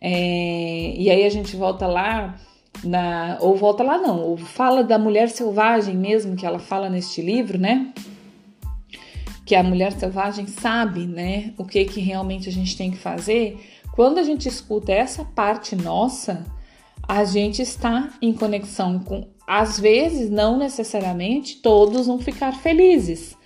é, 0.00 0.94
e 0.94 1.08
aí 1.10 1.24
a 1.24 1.30
gente 1.30 1.56
volta 1.56 1.86
lá, 1.86 2.34
na, 2.84 3.38
ou 3.40 3.56
volta 3.56 3.82
lá 3.82 3.96
não, 3.96 4.20
ou 4.20 4.36
fala 4.36 4.84
da 4.84 4.98
mulher 4.98 5.30
selvagem 5.30 5.96
mesmo, 5.96 6.36
que 6.36 6.44
ela 6.44 6.58
fala 6.58 6.90
neste 6.90 7.22
livro, 7.22 7.56
né? 7.56 7.92
Que 9.46 9.54
a 9.54 9.62
mulher 9.62 9.92
selvagem 9.92 10.48
sabe, 10.48 11.06
né, 11.06 11.54
o 11.56 11.64
que 11.64 11.84
que 11.84 12.00
realmente 12.00 12.48
a 12.48 12.52
gente 12.52 12.76
tem 12.76 12.90
que 12.90 12.98
fazer, 12.98 13.58
quando 13.92 14.18
a 14.18 14.24
gente 14.24 14.48
escuta 14.48 14.92
essa 14.92 15.24
parte 15.24 15.76
nossa, 15.76 16.44
a 17.06 17.24
gente 17.24 17.62
está 17.62 18.10
em 18.20 18.32
conexão 18.32 18.98
com, 18.98 19.28
às 19.46 19.78
vezes, 19.78 20.28
não 20.28 20.58
necessariamente 20.58 21.58
todos 21.62 22.08
vão 22.08 22.18
ficar 22.18 22.52
felizes. 22.56 23.36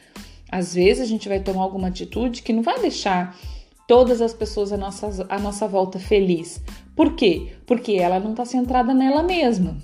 Às 0.50 0.74
vezes 0.74 1.02
a 1.02 1.06
gente 1.06 1.28
vai 1.28 1.38
tomar 1.38 1.62
alguma 1.62 1.88
atitude 1.88 2.42
que 2.42 2.52
não 2.52 2.62
vai 2.62 2.80
deixar 2.80 3.38
todas 3.86 4.22
as 4.22 4.32
pessoas 4.32 4.72
à 4.72 4.78
nossa, 4.78 5.26
à 5.28 5.38
nossa 5.38 5.68
volta 5.68 5.98
feliz. 5.98 6.62
Por 6.96 7.14
quê? 7.14 7.52
Porque 7.66 7.92
ela 7.92 8.18
não 8.18 8.30
está 8.30 8.46
centrada 8.46 8.94
nela 8.94 9.22
mesma. 9.22 9.76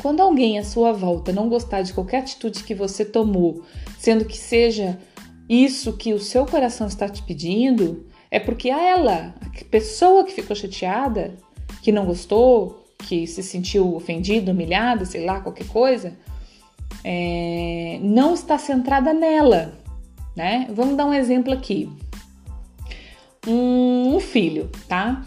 Quando 0.00 0.20
alguém 0.20 0.58
à 0.58 0.64
sua 0.64 0.92
volta 0.92 1.32
não 1.32 1.48
gostar 1.48 1.82
de 1.82 1.92
qualquer 1.92 2.18
atitude 2.18 2.64
que 2.64 2.74
você 2.74 3.04
tomou, 3.04 3.62
sendo 3.98 4.24
que 4.24 4.36
seja 4.36 4.98
isso 5.48 5.96
que 5.96 6.12
o 6.12 6.18
seu 6.18 6.44
coração 6.46 6.86
está 6.86 7.08
te 7.08 7.22
pedindo, 7.22 8.06
é 8.30 8.40
porque 8.40 8.70
a 8.70 8.82
ela, 8.82 9.34
a 9.40 9.64
pessoa 9.70 10.24
que 10.24 10.32
ficou 10.32 10.56
chateada, 10.56 11.36
que 11.82 11.92
não 11.92 12.04
gostou, 12.04 12.84
que 12.98 13.26
se 13.26 13.42
sentiu 13.42 13.94
ofendida, 13.94 14.52
humilhada, 14.52 15.04
sei 15.04 15.24
lá, 15.24 15.40
qualquer 15.40 15.66
coisa, 15.68 16.16
é, 17.04 17.98
não 18.02 18.34
está 18.34 18.58
centrada 18.58 19.12
nela, 19.12 19.78
né? 20.34 20.66
Vamos 20.72 20.96
dar 20.96 21.06
um 21.06 21.14
exemplo 21.14 21.52
aqui. 21.52 21.88
Um, 23.46 24.16
um 24.16 24.20
filho, 24.20 24.68
tá? 24.88 25.24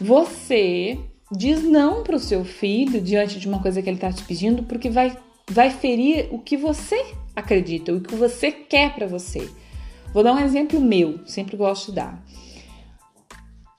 Você 0.00 0.98
diz 1.30 1.62
não 1.62 2.02
para 2.02 2.16
o 2.16 2.20
seu 2.20 2.44
filho 2.44 3.00
diante 3.00 3.38
de 3.38 3.46
uma 3.46 3.60
coisa 3.60 3.82
que 3.82 3.90
ele 3.90 3.98
está 3.98 4.10
te 4.10 4.22
pedindo, 4.24 4.62
porque 4.62 4.88
vai, 4.88 5.16
vai 5.50 5.70
ferir 5.70 6.28
o 6.30 6.38
que 6.38 6.56
você 6.56 7.04
acredita, 7.38 7.92
o 7.92 8.00
que 8.00 8.14
você 8.14 8.50
quer 8.50 8.94
para 8.94 9.06
você. 9.06 9.48
Vou 10.12 10.22
dar 10.22 10.34
um 10.34 10.40
exemplo 10.40 10.80
meu, 10.80 11.20
sempre 11.26 11.56
gosto 11.56 11.90
de 11.90 11.96
dar. 11.96 12.22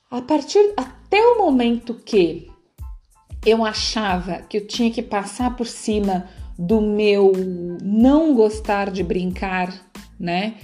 A 0.09 0.21
partir 0.21 0.73
até 0.75 1.21
o 1.21 1.37
momento 1.37 1.93
que 1.93 2.49
eu 3.45 3.63
achava 3.63 4.41
que 4.41 4.57
eu 4.57 4.67
tinha 4.67 4.91
que 4.91 5.01
passar 5.01 5.55
por 5.55 5.67
cima 5.67 6.27
do 6.57 6.81
meu 6.81 7.31
não 7.81 8.35
gostar 8.35 8.91
de 8.91 9.03
brincar, 9.03 9.73
né? 10.19 10.55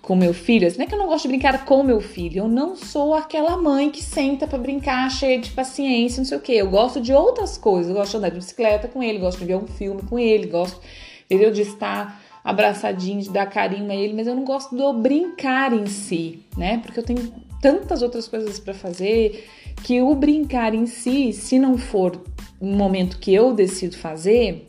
Com 0.00 0.16
meu 0.16 0.34
filho, 0.34 0.66
não 0.76 0.84
é 0.84 0.86
que 0.86 0.94
eu 0.94 0.98
não 0.98 1.06
gosto 1.06 1.22
de 1.22 1.28
brincar 1.28 1.64
com 1.64 1.82
meu 1.82 2.00
filho, 2.00 2.40
eu 2.40 2.48
não 2.48 2.74
sou 2.76 3.14
aquela 3.14 3.56
mãe 3.56 3.90
que 3.90 4.02
senta 4.02 4.46
para 4.46 4.58
brincar 4.58 5.10
cheia 5.10 5.38
de 5.38 5.50
paciência, 5.50 6.20
não 6.20 6.24
sei 6.24 6.38
o 6.38 6.40
que. 6.40 6.52
Eu 6.52 6.70
gosto 6.70 7.00
de 7.00 7.12
outras 7.12 7.56
coisas, 7.56 7.90
eu 7.90 7.96
gosto 7.96 8.12
de 8.12 8.16
andar 8.16 8.30
de 8.30 8.36
bicicleta 8.36 8.88
com 8.88 9.02
ele, 9.02 9.18
gosto 9.18 9.38
de 9.38 9.44
ver 9.44 9.56
um 9.56 9.66
filme 9.66 10.02
com 10.02 10.18
ele, 10.18 10.46
gosto, 10.46 10.80
entendeu? 11.28 11.50
De 11.50 11.62
estar 11.62 12.20
abraçadinho, 12.42 13.22
de 13.22 13.30
dar 13.30 13.46
carinho 13.46 13.90
a 13.90 13.94
ele, 13.94 14.12
mas 14.12 14.26
eu 14.26 14.34
não 14.34 14.44
gosto 14.44 14.76
do 14.76 14.92
brincar 14.92 15.72
em 15.72 15.86
si, 15.86 16.44
né? 16.56 16.78
Porque 16.78 17.00
eu 17.00 17.04
tenho 17.04 17.32
tantas 17.60 18.02
outras 18.02 18.28
coisas 18.28 18.58
para 18.58 18.74
fazer 18.74 19.48
que 19.82 20.02
o 20.02 20.14
brincar 20.14 20.74
em 20.74 20.86
si, 20.86 21.32
se 21.32 21.58
não 21.58 21.78
for 21.78 22.22
um 22.60 22.76
momento 22.76 23.18
que 23.18 23.32
eu 23.32 23.54
decido 23.54 23.96
fazer, 23.96 24.68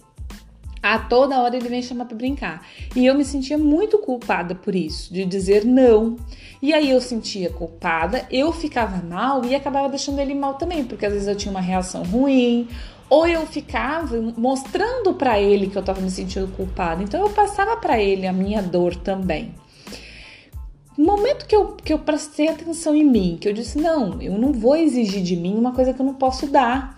a 0.82 1.00
toda 1.00 1.42
hora 1.42 1.58
ele 1.58 1.68
vem 1.68 1.82
chamar 1.82 2.06
para 2.06 2.16
brincar. 2.16 2.66
E 2.96 3.06
eu 3.06 3.16
me 3.16 3.26
sentia 3.26 3.58
muito 3.58 3.98
culpada 3.98 4.54
por 4.54 4.76
isso, 4.76 5.12
de 5.12 5.26
dizer 5.26 5.66
não. 5.66 6.16
E 6.62 6.74
aí 6.74 6.92
eu 6.92 7.02
sentia 7.02 7.50
culpada, 7.50 8.26
eu 8.30 8.54
ficava 8.54 9.04
mal 9.04 9.44
e 9.44 9.56
acabava 9.56 9.90
deixando 9.90 10.20
ele 10.20 10.36
mal 10.36 10.54
também, 10.54 10.86
porque 10.86 11.06
às 11.06 11.12
vezes 11.12 11.28
eu 11.28 11.36
tinha 11.36 11.52
uma 11.52 11.62
reação 11.62 12.04
ruim, 12.04 12.68
ou 13.10 13.28
eu 13.28 13.46
ficava 13.46 14.20
mostrando 14.38 15.14
para 15.14 15.40
ele 15.40 15.68
que 15.68 15.78
eu 15.78 15.82
estava 15.82 16.02
me 16.02 16.10
sentindo 16.10 16.48
culpada. 16.56 17.04
Então 17.04 17.22
eu 17.22 17.30
passava 17.30 17.78
para 17.78 18.02
ele 18.02 18.26
a 18.26 18.34
minha 18.34 18.62
dor 18.62 18.96
também. 18.96 19.54
No 20.98 21.06
momento 21.06 21.46
que 21.46 21.56
eu, 21.56 21.74
que 21.74 21.92
eu 21.92 22.00
prestei 22.00 22.48
atenção 22.48 22.96
em 22.96 23.04
mim, 23.04 23.38
que 23.40 23.48
eu 23.48 23.54
disse: 23.54 23.78
não, 23.78 24.22
eu 24.22 24.38
não 24.38 24.52
vou 24.52 24.76
exigir 24.76 25.22
de 25.22 25.36
mim 25.36 25.56
uma 25.56 25.74
coisa 25.74 25.94
que 25.94 26.02
eu 26.02 26.06
não 26.06 26.16
posso 26.16 26.48
dar. 26.48 26.96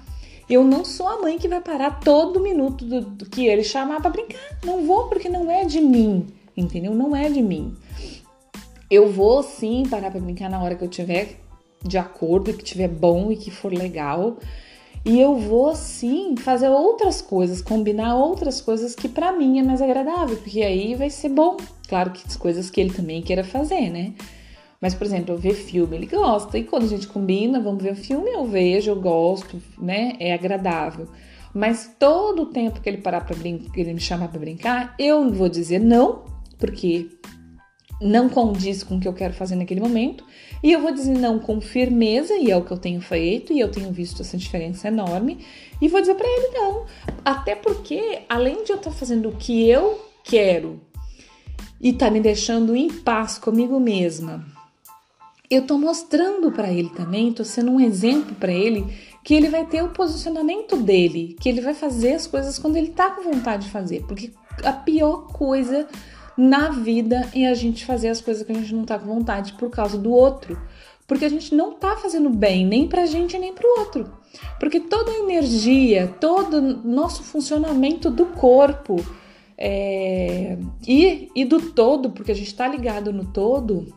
Eu 0.50 0.64
não 0.64 0.86
sou 0.86 1.10
a 1.10 1.20
mãe 1.20 1.38
que 1.38 1.48
vai 1.48 1.60
parar 1.60 2.00
todo 2.00 2.40
minuto 2.40 2.86
do, 2.86 3.02
do 3.02 3.26
que 3.30 3.46
ele 3.46 3.64
chamar 3.64 4.00
para 4.00 4.12
brincar. 4.12 4.40
Não 4.64 4.86
vou 4.86 5.10
porque 5.10 5.28
não 5.28 5.52
é 5.52 5.66
de 5.66 5.82
mim, 5.82 6.28
entendeu? 6.56 6.94
Não 6.94 7.14
é 7.14 7.30
de 7.30 7.42
mim. 7.42 7.76
Eu 8.90 9.12
vou 9.12 9.44
sim 9.44 9.84
parar 9.90 10.10
para 10.10 10.22
brincar 10.22 10.50
na 10.50 10.64
hora 10.64 10.76
que 10.76 10.86
eu 10.86 10.88
tiver 10.88 11.42
de 11.84 11.98
acordo, 11.98 12.54
que 12.54 12.64
tiver 12.64 12.88
bom 12.88 13.30
e 13.30 13.36
que 13.36 13.52
for 13.52 13.74
legal 13.74 14.38
E 15.06 15.20
eu 15.20 15.36
vou 15.36 15.74
sim 15.75 16.36
fazer 16.36 16.70
outras 16.70 17.22
coisas, 17.22 17.62
combinar 17.62 18.16
outras 18.16 18.60
coisas 18.60 18.96
que 18.96 19.08
para 19.08 19.32
mim 19.32 19.60
é 19.60 19.63
mais 19.63 19.82
agradável, 19.82 20.38
porque 20.38 20.62
aí 20.62 20.96
vai 20.96 21.10
ser 21.10 21.30
bom. 21.30 21.58
Claro 21.88 22.12
que 22.12 22.27
as 22.27 22.36
coisas 22.36 22.70
que 22.70 22.82
ele 22.82 22.94
também 22.94 23.22
queira 23.22 23.44
fazer, 23.44 23.89
né? 23.89 24.13
Mas, 24.82 24.94
por 24.94 25.06
exemplo, 25.06 25.34
eu 25.34 25.38
ver 25.38 25.54
filme, 25.54 25.96
ele 25.96 26.06
gosta. 26.06 26.58
E 26.58 26.63
quando 26.63 26.84
a 26.84 26.88
gente 26.88 27.08
combina, 27.08 27.60
vamos 27.60 27.82
ver 27.82 27.94
o 27.94 27.96
filme, 27.96 28.30
eu 28.32 28.46
vejo, 28.46 28.92
eu 28.92 29.00
gosto, 29.01 29.62
né? 29.80 30.13
É 30.20 30.34
agradável. 30.34 31.08
Mas 31.54 31.96
todo 31.98 32.44
o 32.44 32.46
tempo 32.48 32.80
que 32.82 32.88
ele 32.88 33.00
parar 33.00 33.22
para 33.22 33.36
brincar, 33.36 33.72
ele 33.75 33.94
me 33.94 34.00
chamar 34.00 34.27
para 34.27 34.39
brincar, 34.39 34.96
eu 35.00 35.32
vou 35.32 35.50
dizer 35.50 35.80
não, 35.80 36.24
porque 36.60 37.10
não 38.00 38.30
condiz 38.30 38.84
com 38.84 38.98
o 38.98 39.00
que 39.00 39.08
eu 39.08 39.13
quero 39.13 39.34
fazer 39.34 39.56
naquele 39.56 39.80
momento. 39.80 40.24
E 40.64 40.72
eu 40.72 40.82
vou 40.82 40.92
dizer 40.92 41.18
não 41.18 41.40
com 41.40 41.62
firmeza, 41.62 42.36
e 42.36 42.52
é 42.52 42.58
o 42.58 42.64
que 42.64 42.72
eu 42.72 42.78
tenho 42.78 43.02
feito, 43.02 43.54
e 43.54 43.60
eu 43.60 43.70
tenho 43.70 43.92
visto 43.92 44.22
essa 44.22 44.38
diferença 44.38 44.88
enorme. 44.88 45.46
E 45.82 45.88
vou 45.88 46.02
dizer 46.02 46.16
para 46.16 46.28
ele 46.28 46.50
não. 46.54 46.86
Até 47.24 47.56
porque, 47.56 48.20
além 48.28 48.64
de 48.64 48.72
eu 48.72 48.78
estar 48.78 48.90
tá 48.90 48.96
fazendo 48.96 49.30
o 49.30 49.36
que 49.36 49.70
eu 49.70 50.04
quero 50.24 50.80
e 51.80 51.94
tá 51.94 52.10
me 52.10 52.20
deixando 52.20 52.76
em 52.76 52.90
paz 52.90 53.38
comigo 53.38 53.80
mesma, 53.80 54.44
eu 55.50 55.62
tô 55.66 55.78
mostrando 55.78 56.52
para 56.52 56.72
ele 56.72 56.90
também, 56.90 57.32
tô 57.32 57.44
sendo 57.44 57.72
um 57.72 57.80
exemplo 57.80 58.36
para 58.36 58.52
ele 58.52 58.86
que 59.24 59.34
ele 59.34 59.50
vai 59.50 59.66
ter 59.66 59.84
o 59.84 59.90
posicionamento 59.90 60.78
dele, 60.78 61.36
que 61.40 61.50
ele 61.50 61.62
vai 61.62 61.74
fazer 61.74 62.14
as 62.14 62.26
coisas 62.28 62.58
quando 62.58 62.78
ele 62.78 62.90
tá 62.90 63.12
com 63.12 63.24
vontade 63.24 63.66
de 63.66 63.72
fazer, 63.72 64.04
porque 64.08 64.32
a 64.64 64.72
pior 64.72 65.28
coisa 65.28 65.88
na 66.38 66.70
vida 66.70 67.29
é 67.34 67.48
a 67.48 67.53
gente 67.53 67.86
fazer 67.86 68.10
as 68.10 68.22
coisas 68.22 68.46
que 68.46 68.51
a 68.51 68.56
gente 68.56 68.74
não 68.74 68.86
tá 68.86 69.00
com 69.00 69.08
vontade 69.08 69.53
por 69.53 69.70
causa 69.70 69.98
do 69.98 70.12
outro. 70.12 70.62
Porque 71.08 71.25
a 71.25 71.29
gente 71.29 71.56
não 71.56 71.74
tá 71.74 71.96
fazendo 71.96 72.29
bem 72.29 72.65
nem 72.65 72.88
pra 72.88 73.06
gente 73.06 73.38
nem 73.38 73.53
pro 73.53 73.79
outro. 73.79 74.12
Porque 74.60 74.79
toda 74.79 75.10
a 75.12 75.20
energia, 75.20 76.13
todo 76.20 76.62
nosso 76.62 77.24
funcionamento 77.24 78.10
do 78.10 78.25
corpo 78.25 78.98
é, 79.58 80.58
e, 80.86 81.32
e 81.34 81.46
do 81.46 81.72
todo, 81.72 82.12
porque 82.12 82.32
a 82.32 82.36
gente 82.36 82.53
tá 82.53 82.67
ligado 82.67 83.12
no 83.12 83.25
todo, 83.25 83.88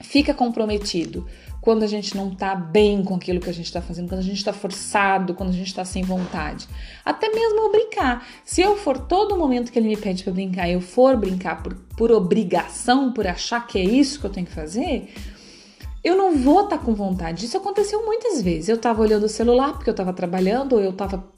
fica 0.00 0.32
comprometido 0.32 1.26
quando 1.60 1.82
a 1.82 1.86
gente 1.86 2.16
não 2.16 2.34
tá 2.34 2.54
bem 2.54 3.02
com 3.02 3.14
aquilo 3.14 3.40
que 3.40 3.50
a 3.50 3.52
gente 3.52 3.72
tá 3.72 3.82
fazendo, 3.82 4.08
quando 4.08 4.20
a 4.20 4.24
gente 4.24 4.44
tá 4.44 4.52
forçado, 4.52 5.34
quando 5.34 5.50
a 5.50 5.52
gente 5.52 5.74
tá 5.74 5.84
sem 5.84 6.02
vontade. 6.02 6.68
Até 7.04 7.28
mesmo 7.28 7.60
eu 7.60 7.72
brincar. 7.72 8.26
Se 8.44 8.60
eu 8.60 8.76
for 8.76 8.98
todo 8.98 9.36
momento 9.36 9.72
que 9.72 9.78
ele 9.78 9.88
me 9.88 9.96
pede 9.96 10.22
para 10.22 10.32
brincar, 10.32 10.68
eu 10.68 10.80
for 10.80 11.16
brincar 11.16 11.62
por, 11.62 11.74
por 11.96 12.12
obrigação, 12.12 13.12
por 13.12 13.26
achar 13.26 13.66
que 13.66 13.78
é 13.78 13.84
isso 13.84 14.20
que 14.20 14.26
eu 14.26 14.30
tenho 14.30 14.46
que 14.46 14.52
fazer, 14.52 15.12
eu 16.02 16.16
não 16.16 16.36
vou 16.36 16.64
estar 16.64 16.78
tá 16.78 16.84
com 16.84 16.94
vontade. 16.94 17.44
Isso 17.44 17.56
aconteceu 17.56 18.04
muitas 18.04 18.40
vezes. 18.40 18.68
Eu 18.68 18.78
tava 18.78 19.02
olhando 19.02 19.24
o 19.24 19.28
celular 19.28 19.72
porque 19.72 19.90
eu 19.90 19.94
tava 19.94 20.12
trabalhando, 20.12 20.74
ou 20.74 20.80
eu 20.80 20.92
tava 20.92 21.37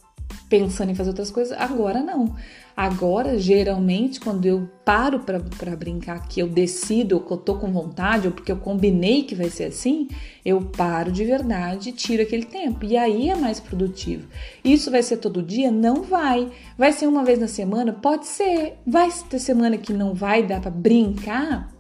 pensando 0.51 0.91
em 0.91 0.95
fazer 0.97 1.11
outras 1.11 1.31
coisas. 1.31 1.57
Agora 1.59 2.03
não. 2.03 2.35
Agora, 2.77 3.39
geralmente, 3.39 4.19
quando 4.19 4.47
eu 4.47 4.69
paro 4.85 5.21
para 5.21 5.77
brincar, 5.77 6.27
que 6.27 6.41
eu 6.41 6.49
decido, 6.49 7.17
ou 7.17 7.21
que 7.21 7.33
eu 7.33 7.37
tô 7.37 7.55
com 7.55 7.71
vontade, 7.71 8.27
ou 8.27 8.33
porque 8.33 8.51
eu 8.51 8.57
combinei 8.57 9.23
que 9.23 9.35
vai 9.35 9.49
ser 9.49 9.65
assim, 9.65 10.09
eu 10.45 10.61
paro 10.61 11.13
de 11.13 11.25
verdade 11.25 11.91
e 11.91 11.93
tiro 11.93 12.23
aquele 12.23 12.45
tempo. 12.45 12.85
E 12.85 12.97
aí 12.97 13.31
é 13.31 13.37
mais 13.37 13.61
produtivo. 13.61 14.27
Isso 14.65 14.91
vai 14.91 15.03
ser 15.03 15.19
todo 15.19 15.43
dia? 15.43 15.71
Não 15.71 16.03
vai. 16.03 16.51
Vai 16.77 16.93
ser 16.93 17.07
uma 17.07 17.25
vez 17.25 17.39
na 17.39 17.49
semana? 17.49 17.93
Pode 17.93 18.27
ser. 18.27 18.75
Vai 18.85 19.09
ter 19.29 19.39
semana 19.39 19.79
que 19.79 19.93
não 19.93 20.15
vai 20.15 20.43
dar 20.43 20.61
para 20.61 20.71
brincar? 20.71 21.71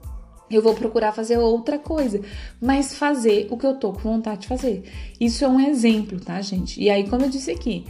eu 0.50 0.60
vou 0.60 0.74
procurar 0.74 1.12
fazer 1.12 1.38
outra 1.38 1.78
coisa, 1.78 2.20
mas 2.60 2.92
fazer 2.92 3.46
o 3.50 3.56
que 3.56 3.64
eu 3.64 3.76
tô 3.76 3.92
com 3.92 4.00
vontade 4.00 4.40
de 4.40 4.48
fazer. 4.48 4.82
Isso 5.20 5.44
é 5.44 5.48
um 5.48 5.60
exemplo, 5.60 6.18
tá, 6.18 6.40
gente? 6.40 6.82
E 6.82 6.90
aí, 6.90 7.08
como 7.08 7.24
eu 7.24 7.30
disse 7.30 7.52
aqui, 7.52 7.84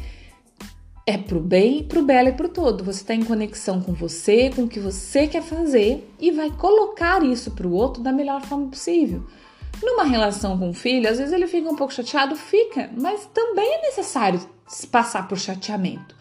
é 1.10 1.18
pro 1.18 1.40
bem, 1.40 1.82
pro 1.82 2.04
belo 2.04 2.28
e 2.28 2.32
pro 2.32 2.48
todo. 2.48 2.84
Você 2.84 3.00
está 3.00 3.14
em 3.14 3.24
conexão 3.24 3.80
com 3.80 3.92
você, 3.92 4.48
com 4.54 4.62
o 4.62 4.68
que 4.68 4.78
você 4.78 5.26
quer 5.26 5.42
fazer 5.42 6.08
e 6.20 6.30
vai 6.30 6.50
colocar 6.50 7.24
isso 7.24 7.50
pro 7.50 7.72
outro 7.72 8.00
da 8.00 8.12
melhor 8.12 8.40
forma 8.42 8.68
possível. 8.68 9.24
Numa 9.82 10.04
relação 10.04 10.56
com 10.56 10.70
o 10.70 10.74
filho, 10.74 11.10
às 11.10 11.18
vezes 11.18 11.32
ele 11.32 11.48
fica 11.48 11.68
um 11.68 11.74
pouco 11.74 11.92
chateado, 11.92 12.36
fica, 12.36 12.90
mas 12.96 13.28
também 13.34 13.74
é 13.74 13.82
necessário 13.82 14.40
passar 14.92 15.26
por 15.26 15.36
chateamento. 15.36 16.14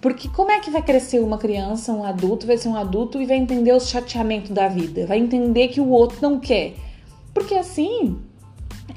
Porque 0.00 0.28
como 0.28 0.50
é 0.50 0.58
que 0.58 0.70
vai 0.70 0.82
crescer 0.82 1.20
uma 1.20 1.38
criança, 1.38 1.92
um 1.92 2.02
adulto, 2.02 2.44
vai 2.44 2.58
ser 2.58 2.68
um 2.68 2.76
adulto 2.76 3.22
e 3.22 3.26
vai 3.26 3.36
entender 3.36 3.72
o 3.72 3.78
chateamento 3.78 4.52
da 4.52 4.66
vida, 4.66 5.06
vai 5.06 5.18
entender 5.18 5.68
que 5.68 5.80
o 5.80 5.88
outro 5.88 6.18
não 6.20 6.40
quer. 6.40 6.74
Porque 7.32 7.54
assim, 7.54 8.18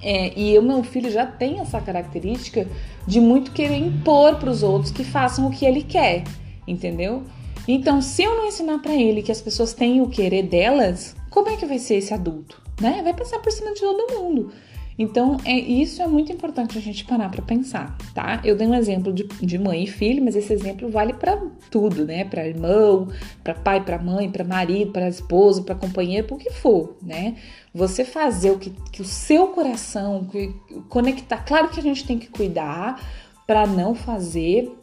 é, 0.02 0.38
e 0.40 0.58
o 0.58 0.62
meu 0.62 0.84
filho 0.84 1.12
já 1.12 1.26
tem 1.26 1.60
essa 1.60 1.80
característica 1.80 2.68
de 3.08 3.20
muito 3.20 3.52
querer 3.52 3.78
impor 3.78 4.36
para 4.36 4.50
os 4.50 4.64
outros 4.64 4.92
que 4.92 5.04
façam 5.04 5.48
o 5.48 5.52
que 5.52 5.66
ele 5.66 5.84
quer, 5.84 6.24
entendeu? 6.68 7.24
Então, 7.68 8.02
se 8.02 8.24
eu 8.24 8.36
não 8.36 8.48
ensinar 8.48 8.80
para 8.80 8.94
ele 8.94 9.24
que 9.24 9.32
as 9.32 9.42
pessoas 9.42 9.74
têm 9.74 10.02
o 10.02 10.08
querer 10.08 10.44
delas, 10.44 11.16
como 11.30 11.50
é 11.50 11.56
que 11.56 11.66
vai 11.66 11.80
ser 11.80 11.96
esse 11.96 12.14
adulto? 12.14 12.62
Né? 12.80 13.02
Vai 13.04 13.14
passar 13.14 13.40
por 13.40 13.52
cima 13.52 13.74
de 13.74 13.82
todo 13.82 14.14
mundo. 14.20 14.52
Então, 14.98 15.38
é, 15.44 15.52
isso 15.52 16.02
é 16.02 16.08
muito 16.08 16.32
importante 16.32 16.78
a 16.78 16.82
gente 16.82 17.04
parar 17.04 17.30
para 17.30 17.42
pensar, 17.42 17.98
tá? 18.14 18.42
Eu 18.46 18.56
dei 18.56 18.66
um 18.66 18.74
exemplo 18.74 19.12
de, 19.12 19.24
de 19.24 19.58
mãe 19.58 19.84
e 19.84 19.88
filho, 19.88 20.24
mas 20.24 20.38
esse 20.38 20.54
exemplo 20.54 20.90
vale 20.90 21.14
para 21.14 21.36
tudo, 21.70 22.06
né? 22.06 22.24
Para 22.24 22.48
irmão, 22.48 23.10
para 23.44 23.54
pai, 23.54 23.84
para 23.84 24.00
mãe, 24.00 24.32
para 24.32 24.46
marido, 24.46 24.94
para 24.94 25.10
esposa, 25.10 25.62
para 25.64 25.76
companheiro, 25.76 26.26
para 26.26 26.36
o 26.36 26.40
que 26.40 26.50
for, 26.50 26.96
né? 27.02 27.36
Você 27.76 28.06
fazer 28.06 28.52
o 28.52 28.58
que, 28.58 28.70
que 28.90 29.02
o 29.02 29.06
seu 29.06 29.50
coração 29.50 30.24
que, 30.32 30.56
conectar. 30.88 31.44
Claro 31.44 31.68
que 31.68 31.78
a 31.78 31.84
gente 31.84 32.08
tem 32.08 32.18
que 32.18 32.30
cuidar 32.30 33.04
para 33.46 33.68
não 33.68 33.94
fazer 33.94 34.74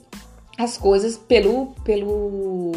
as 0.58 0.76
coisas 0.76 1.16
pelo 1.16 1.68
pelo 1.84 2.72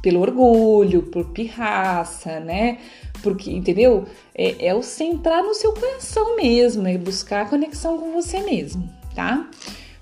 pelo 0.00 0.20
orgulho, 0.20 1.02
por 1.04 1.26
pirraça, 1.26 2.38
né? 2.38 2.78
Porque, 3.20 3.50
entendeu? 3.50 4.04
É, 4.34 4.66
é 4.66 4.74
o 4.74 4.82
centrar 4.82 5.42
no 5.42 5.54
seu 5.54 5.72
coração 5.74 6.36
mesmo, 6.36 6.86
é 6.86 6.96
buscar 6.96 7.42
a 7.42 7.48
conexão 7.48 7.98
com 7.98 8.12
você 8.12 8.40
mesmo, 8.40 8.88
tá? 9.14 9.48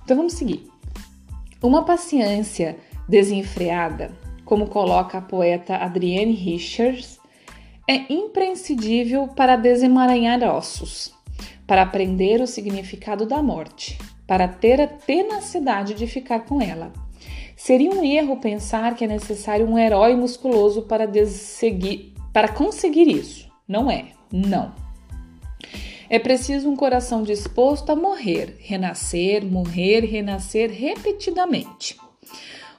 Então 0.05 0.16
vamos 0.16 0.35
seguir. 0.35 0.66
Uma 1.62 1.85
paciência 1.85 2.79
desenfreada, 3.09 4.11
como 4.44 4.68
coloca 4.68 5.18
a 5.18 5.22
poeta 5.22 5.76
Adrienne 5.76 6.33
Richards, 6.33 7.19
é 7.90 8.07
imprescindível 8.09 9.26
para 9.26 9.57
desemaranhar 9.57 10.44
ossos, 10.44 11.12
para 11.66 11.83
aprender 11.83 12.40
o 12.40 12.46
significado 12.46 13.26
da 13.26 13.42
morte, 13.42 13.98
para 14.29 14.46
ter 14.46 14.81
a 14.81 14.87
tenacidade 14.87 15.94
de 15.94 16.07
ficar 16.07 16.44
com 16.44 16.62
ela. 16.62 16.92
Seria 17.57 17.90
um 17.90 18.05
erro 18.05 18.37
pensar 18.37 18.94
que 18.94 19.03
é 19.03 19.09
necessário 19.09 19.66
um 19.66 19.76
herói 19.76 20.14
musculoso 20.14 20.83
para, 20.83 21.05
para 22.33 22.46
conseguir 22.53 23.09
isso. 23.09 23.50
Não 23.66 23.90
é, 23.90 24.12
não. 24.33 24.72
É 26.09 26.20
preciso 26.20 26.70
um 26.70 26.76
coração 26.76 27.24
disposto 27.24 27.90
a 27.90 27.96
morrer, 27.96 28.57
renascer, 28.61 29.44
morrer, 29.44 30.05
renascer 30.05 30.70
repetidamente. 30.70 31.96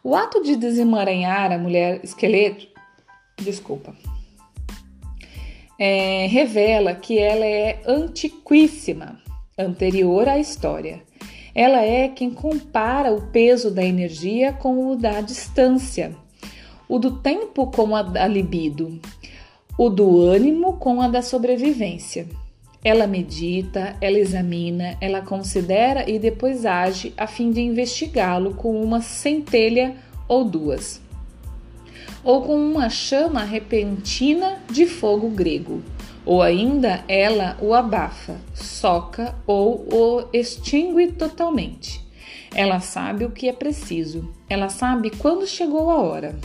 O 0.02 0.16
ato 0.16 0.42
de 0.42 0.56
desemaranhar 0.56 1.52
a 1.52 1.58
mulher 1.58 2.00
esqueleto, 2.02 2.66
desculpa, 3.38 3.94
é, 5.84 6.28
revela 6.28 6.94
que 6.94 7.18
ela 7.18 7.44
é 7.44 7.80
antiquíssima, 7.88 9.18
anterior 9.58 10.30
à 10.30 10.38
história. 10.38 11.02
Ela 11.56 11.84
é 11.84 12.08
quem 12.08 12.30
compara 12.30 13.12
o 13.12 13.24
peso 13.32 13.72
da 13.72 13.84
energia 13.84 14.54
com 14.54 14.92
o 14.92 14.96
da 14.96 15.22
distância, 15.22 16.16
o 16.88 17.00
do 17.00 17.18
tempo 17.18 17.66
com 17.66 17.96
a 17.96 18.04
da 18.04 18.28
libido, 18.28 19.02
o 19.76 19.90
do 19.90 20.22
ânimo 20.22 20.74
com 20.74 21.02
a 21.02 21.08
da 21.08 21.24
sobrevivência. 21.24 22.28
Ela 22.84 23.08
medita, 23.08 23.96
ela 24.00 24.20
examina, 24.20 24.96
ela 25.02 25.22
considera 25.22 26.08
e 26.08 26.20
depois 26.20 26.64
age 26.64 27.12
a 27.18 27.26
fim 27.26 27.50
de 27.50 27.60
investigá-lo 27.60 28.54
com 28.54 28.80
uma 28.80 29.02
centelha 29.02 29.96
ou 30.28 30.46
duas 30.46 31.02
ou 32.24 32.44
com 32.44 32.56
uma 32.56 32.90
chama 32.90 33.44
repentina 33.44 34.60
de 34.70 34.86
fogo 34.86 35.30
grego, 35.30 35.82
ou 36.26 36.42
ainda 36.42 37.04
ela 37.08 37.58
o 37.62 37.74
abafa, 37.74 38.40
soca 38.54 39.34
ou 39.48 39.88
o 39.92 40.28
extingue 40.32 41.14
totalmente. 41.14 42.06
Ela 42.54 42.80
sabe 42.80 43.26
o 43.26 43.32
que 43.32 43.48
é 43.48 43.54
preciso, 43.54 44.32
ela 44.50 44.70
sabe 44.70 45.10
quando 45.10 45.48
chegou 45.48 45.90
a 45.90 45.98
hora. 45.98 46.38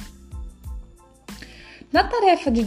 Na 1.92 2.04
tarefa 2.04 2.50
de 2.50 2.64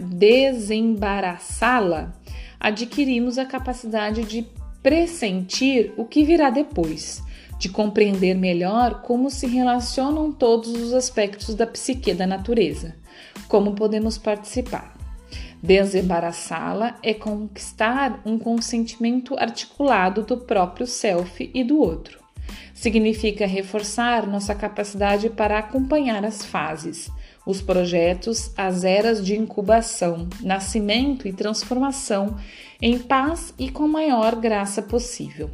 desembaraçá-la, 0.00 2.12
adquirimos 2.58 3.38
a 3.38 3.44
capacidade 3.44 4.24
de 4.24 4.44
pressentir 4.82 5.92
o 5.96 6.04
que 6.04 6.24
virá 6.24 6.50
depois 6.50 7.22
de 7.58 7.68
compreender 7.68 8.34
melhor 8.34 9.02
como 9.02 9.30
se 9.30 9.46
relacionam 9.46 10.30
todos 10.30 10.68
os 10.68 10.92
aspectos 10.92 11.54
da 11.54 11.66
psique 11.66 12.14
da 12.14 12.26
natureza, 12.26 12.94
como 13.48 13.74
podemos 13.74 14.16
participar. 14.16 14.96
Desembaraçá-la 15.62 16.96
é 17.02 17.12
conquistar 17.12 18.22
um 18.24 18.38
consentimento 18.38 19.36
articulado 19.36 20.22
do 20.22 20.36
próprio 20.38 20.86
self 20.86 21.50
e 21.52 21.64
do 21.64 21.78
outro. 21.78 22.18
significa 22.72 23.46
reforçar 23.46 24.26
nossa 24.26 24.54
capacidade 24.54 25.28
para 25.28 25.58
acompanhar 25.58 26.24
as 26.24 26.44
fases, 26.44 27.10
os 27.44 27.60
projetos, 27.60 28.52
as 28.56 28.84
eras 28.84 29.24
de 29.24 29.36
incubação, 29.36 30.28
nascimento 30.40 31.26
e 31.26 31.32
transformação 31.32 32.36
em 32.80 32.98
paz 32.98 33.52
e 33.58 33.68
com 33.68 33.88
maior 33.88 34.36
graça 34.36 34.80
possível. 34.80 35.50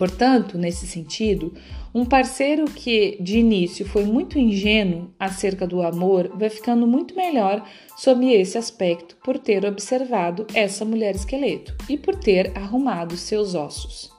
Portanto, 0.00 0.56
nesse 0.56 0.86
sentido, 0.86 1.52
um 1.94 2.06
parceiro 2.06 2.64
que 2.64 3.18
de 3.20 3.38
início 3.38 3.84
foi 3.84 4.02
muito 4.04 4.38
ingênuo 4.38 5.10
acerca 5.18 5.66
do 5.66 5.82
amor 5.82 6.30
vai 6.34 6.48
ficando 6.48 6.86
muito 6.86 7.14
melhor 7.14 7.62
sob 7.98 8.26
esse 8.32 8.56
aspecto 8.56 9.14
por 9.22 9.38
ter 9.38 9.62
observado 9.66 10.46
essa 10.54 10.86
mulher 10.86 11.14
esqueleto 11.14 11.76
e 11.86 11.98
por 11.98 12.14
ter 12.14 12.50
arrumado 12.56 13.14
seus 13.14 13.54
ossos. 13.54 14.10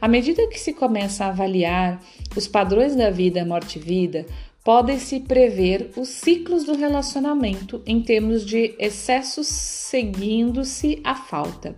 À 0.00 0.08
medida 0.08 0.48
que 0.48 0.58
se 0.58 0.72
começa 0.72 1.24
a 1.24 1.28
avaliar 1.28 2.02
os 2.36 2.48
padrões 2.48 2.96
da 2.96 3.08
vida, 3.08 3.44
morte 3.44 3.78
e 3.78 3.80
vida, 3.82 4.26
podem-se 4.64 5.20
prever 5.20 5.92
os 5.96 6.08
ciclos 6.08 6.64
do 6.64 6.74
relacionamento 6.74 7.80
em 7.86 8.02
termos 8.02 8.44
de 8.44 8.74
excessos 8.80 9.46
seguindo-se 9.46 11.00
a 11.04 11.14
falta 11.14 11.76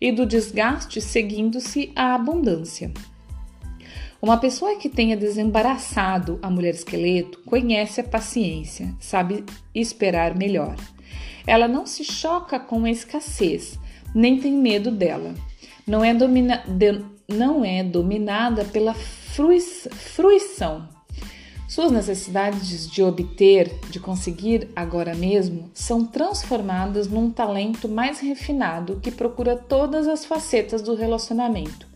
e 0.00 0.10
do 0.10 0.24
desgaste 0.24 1.00
seguindo-se 1.00 1.92
a 1.94 2.14
abundância. 2.14 2.90
Uma 4.22 4.36
pessoa 4.36 4.76
que 4.76 4.88
tenha 4.88 5.16
desembaraçado 5.16 6.38
a 6.42 6.50
mulher 6.50 6.74
esqueleto 6.74 7.40
conhece 7.44 8.00
a 8.00 8.04
paciência, 8.04 8.94
sabe 9.00 9.44
esperar 9.74 10.36
melhor. 10.36 10.76
Ela 11.46 11.66
não 11.66 11.86
se 11.86 12.04
choca 12.04 12.60
com 12.60 12.84
a 12.84 12.90
escassez, 12.90 13.78
nem 14.14 14.38
tem 14.38 14.52
medo 14.52 14.90
dela. 14.90 15.34
Não 15.86 16.04
é, 16.04 16.12
domina, 16.12 16.62
de, 16.66 17.02
não 17.26 17.64
é 17.64 17.82
dominada 17.82 18.64
pela 18.64 18.94
fruição. 18.94 20.86
Suas 21.70 21.92
necessidades 21.92 22.90
de 22.90 23.00
obter, 23.00 23.78
de 23.88 24.00
conseguir 24.00 24.68
agora 24.74 25.14
mesmo, 25.14 25.70
são 25.72 26.04
transformadas 26.04 27.06
num 27.06 27.30
talento 27.30 27.88
mais 27.88 28.18
refinado 28.18 28.98
que 29.00 29.12
procura 29.12 29.56
todas 29.56 30.08
as 30.08 30.24
facetas 30.24 30.82
do 30.82 30.96
relacionamento 30.96 31.88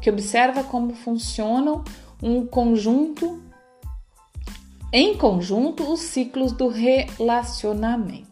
que 0.00 0.10
observa 0.10 0.64
como 0.64 0.94
funcionam 0.94 1.84
um 2.22 2.46
conjunto 2.46 3.40
em 4.92 5.16
conjunto 5.16 5.92
os 5.92 6.00
ciclos 6.00 6.52
do 6.52 6.68
relacionamento. 6.68 8.28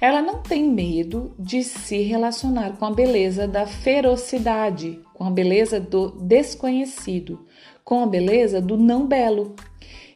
Ela 0.00 0.20
não 0.22 0.42
tem 0.42 0.70
medo 0.70 1.34
de 1.38 1.64
se 1.64 2.02
relacionar 2.02 2.76
com 2.76 2.84
a 2.84 2.92
beleza 2.92 3.48
da 3.48 3.66
ferocidade, 3.66 5.00
com 5.14 5.24
a 5.24 5.30
beleza 5.30 5.80
do 5.80 6.10
desconhecido, 6.10 7.46
com 7.82 8.02
a 8.02 8.06
beleza 8.06 8.60
do 8.60 8.76
não 8.76 9.06
belo. 9.06 9.56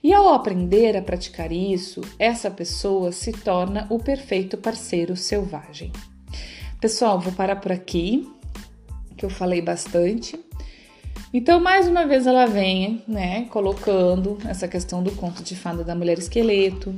E 0.03 0.15
ao 0.15 0.33
aprender 0.33 0.97
a 0.97 1.03
praticar 1.03 1.53
isso, 1.53 2.01
essa 2.19 2.51
pessoa 2.51 3.13
se 3.13 3.33
torna 3.33 3.87
o 3.91 3.99
perfeito 3.99 4.57
parceiro 4.57 5.15
selvagem. 5.15 5.93
Pessoal, 6.81 7.21
vou 7.21 7.33
parar 7.33 7.57
por 7.57 7.71
aqui, 7.71 8.27
que 9.15 9.27
eu 9.27 9.31
falei 9.31 9.61
bastante. 9.61 10.41
Então, 11.33 11.61
mais 11.61 11.87
uma 11.87 12.07
vez, 12.07 12.27
ela 12.27 12.47
vem, 12.47 13.05
né, 13.07 13.45
colocando 13.51 14.39
essa 14.49 14.67
questão 14.67 15.03
do 15.03 15.13
conto 15.13 15.43
de 15.43 15.55
fada 15.55 15.85
da 15.85 15.95
mulher 15.95 16.19
esqueleto, 16.19 16.95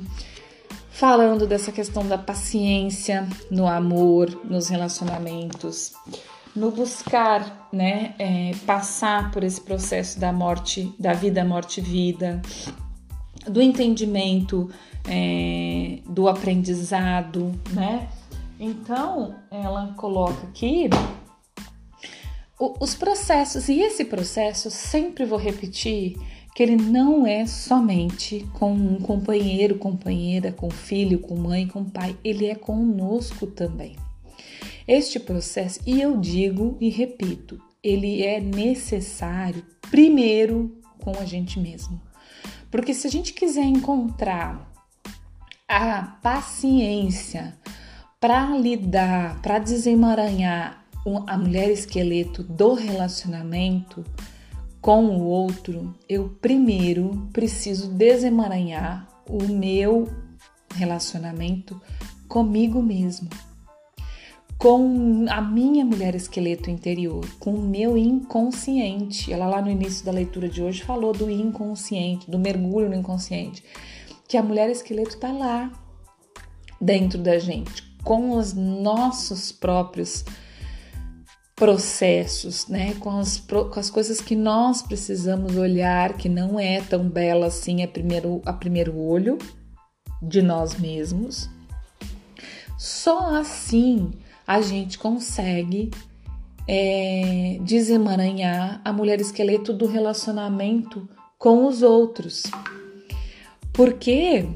falando 0.89 1.47
dessa 1.47 1.73
questão 1.73 2.07
da 2.07 2.17
paciência 2.17 3.29
no 3.51 3.67
amor, 3.67 4.41
nos 4.45 4.69
relacionamentos, 4.69 5.93
no 6.55 6.71
buscar, 6.71 7.69
né, 7.73 8.15
é, 8.19 8.53
passar 8.65 9.33
por 9.33 9.43
esse 9.43 9.61
processo 9.61 10.21
da 10.21 10.33
morte, 10.33 10.95
da 10.99 11.13
vida, 11.13 11.45
morte, 11.45 11.81
vida, 11.81 12.41
do 13.47 13.61
entendimento, 13.61 14.71
é, 15.09 15.99
do 16.07 16.29
aprendizado, 16.29 17.53
né? 17.73 18.09
Então, 18.59 19.35
ela 19.51 19.93
coloca 19.97 20.47
aqui 20.47 20.89
os 22.81 22.95
processos, 22.95 23.69
e 23.69 23.81
esse 23.81 24.05
processo, 24.05 24.71
sempre 24.71 25.25
vou 25.25 25.39
repetir, 25.39 26.17
que 26.55 26.63
ele 26.63 26.77
não 26.77 27.27
é 27.27 27.47
somente 27.47 28.47
com 28.53 28.73
um 28.73 29.01
companheiro, 29.01 29.79
companheira, 29.79 30.53
com 30.53 30.71
filho, 30.71 31.19
com 31.19 31.35
mãe, 31.35 31.67
com 31.67 31.83
pai, 31.85 32.17
ele 32.23 32.47
é 32.47 32.55
conosco 32.55 33.47
também. 33.47 33.97
Este 34.87 35.19
processo, 35.19 35.81
e 35.87 36.01
eu 36.01 36.19
digo 36.19 36.77
e 36.81 36.89
repito, 36.89 37.61
ele 37.83 38.23
é 38.23 38.41
necessário 38.41 39.65
primeiro 39.91 40.77
com 41.01 41.11
a 41.19 41.25
gente 41.25 41.59
mesmo. 41.59 42.01
Porque 42.73 42.95
se 42.95 43.07
a 43.07 43.11
gente 43.11 43.35
quiser 43.35 43.65
encontrar 43.65 44.67
a 45.69 46.19
paciência 46.23 47.55
para 48.19 48.57
lidar, 48.57 49.43
para 49.43 49.59
desemaranhar 49.59 50.83
a 51.27 51.37
mulher 51.37 51.71
esqueleto 51.71 52.43
do 52.43 52.73
relacionamento 52.73 54.03
com 54.81 55.05
o 55.05 55.23
outro, 55.23 55.95
eu 56.09 56.31
primeiro 56.41 57.29
preciso 57.31 57.89
desemaranhar 57.89 59.07
o 59.29 59.43
meu 59.43 60.09
relacionamento 60.75 61.79
comigo 62.27 62.83
mesmo, 62.83 63.29
com 64.63 65.27
a 65.29 65.41
minha 65.41 65.85
mulher 65.85 66.15
esqueleto 66.15 66.71
interior, 66.71 67.27
com 67.41 67.53
o 67.53 67.61
meu 67.61 67.99
inconsciente. 67.99 69.33
Ela 69.33 69.49
lá 69.49 69.61
no 69.61 69.69
início 69.69 70.05
da 70.05 70.13
leitura 70.13 70.49
de 70.49 70.63
hoje 70.63 70.85
falou 70.85 71.13
do 71.13 71.29
inconsciente, 71.29 72.31
do 72.31 72.39
mergulho 72.39 72.89
no 72.89 72.95
inconsciente, 72.95 73.65
que 74.29 74.37
a 74.37 74.43
mulher 74.43 74.71
esqueleto 74.71 75.17
está 75.17 75.33
lá 75.33 75.69
dentro 76.81 77.19
da 77.19 77.41
gente, 77.41 77.83
com 78.05 78.37
os 78.37 78.55
nossos 78.55 79.51
próprios 79.51 80.25
processos, 81.57 82.69
né? 82.69 82.95
Com 83.01 83.19
as, 83.19 83.41
com 83.41 83.81
as 83.81 83.91
coisas 83.91 84.21
que 84.21 84.37
nós 84.37 84.81
precisamos 84.81 85.57
olhar, 85.57 86.13
que 86.13 86.29
não 86.29 86.61
é 86.61 86.81
tão 86.83 87.09
bela 87.09 87.47
assim 87.47 87.83
a 87.83 87.89
primeiro, 87.89 88.41
a 88.47 88.53
primeiro 88.53 88.97
olho 88.97 89.39
de 90.23 90.41
nós 90.41 90.79
mesmos. 90.79 91.51
Só 92.79 93.35
assim 93.35 94.13
a 94.47 94.61
gente 94.61 94.99
consegue 94.99 95.91
é, 96.67 97.59
desemaranhar 97.63 98.81
a 98.85 98.93
mulher 98.93 99.21
esqueleto 99.21 99.73
do 99.73 99.87
relacionamento 99.87 101.09
com 101.39 101.67
os 101.67 101.83
outros. 101.83 102.45
Porque 103.73 104.47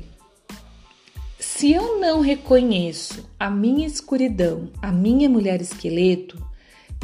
se 1.38 1.72
eu 1.72 1.99
não 1.99 2.20
reconheço 2.20 3.29
a 3.38 3.51
minha 3.51 3.87
escuridão, 3.87 4.70
a 4.81 4.92
minha 4.92 5.29
mulher 5.29 5.61
esqueleto, 5.61 6.44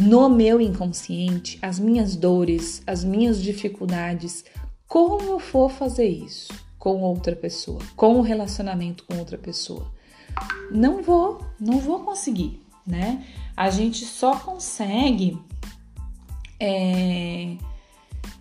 no 0.01 0.29
meu 0.29 0.61
inconsciente, 0.61 1.59
as 1.61 1.79
minhas 1.79 2.17
dores, 2.17 2.83
as 2.87 3.05
minhas 3.05 3.43
dificuldades, 3.43 4.45
como 4.87 5.23
eu 5.23 5.39
for 5.39 5.71
fazer 5.71 6.09
isso 6.09 6.53
com 6.79 7.01
outra 7.03 7.35
pessoa, 7.35 7.81
com 7.97 8.19
o 8.19 8.23
relacionamento 8.23 9.05
com 9.05 9.19
outra 9.19 9.39
pessoa? 9.39 9.91
Não 10.71 11.03
vou, 11.03 11.41
não 11.61 11.79
vou 11.79 12.01
conseguir, 12.01 12.62
né? 12.87 13.25
A 13.57 13.71
gente 13.71 14.05
só 14.05 14.37
consegue 14.37 15.39
é, 16.59 17.57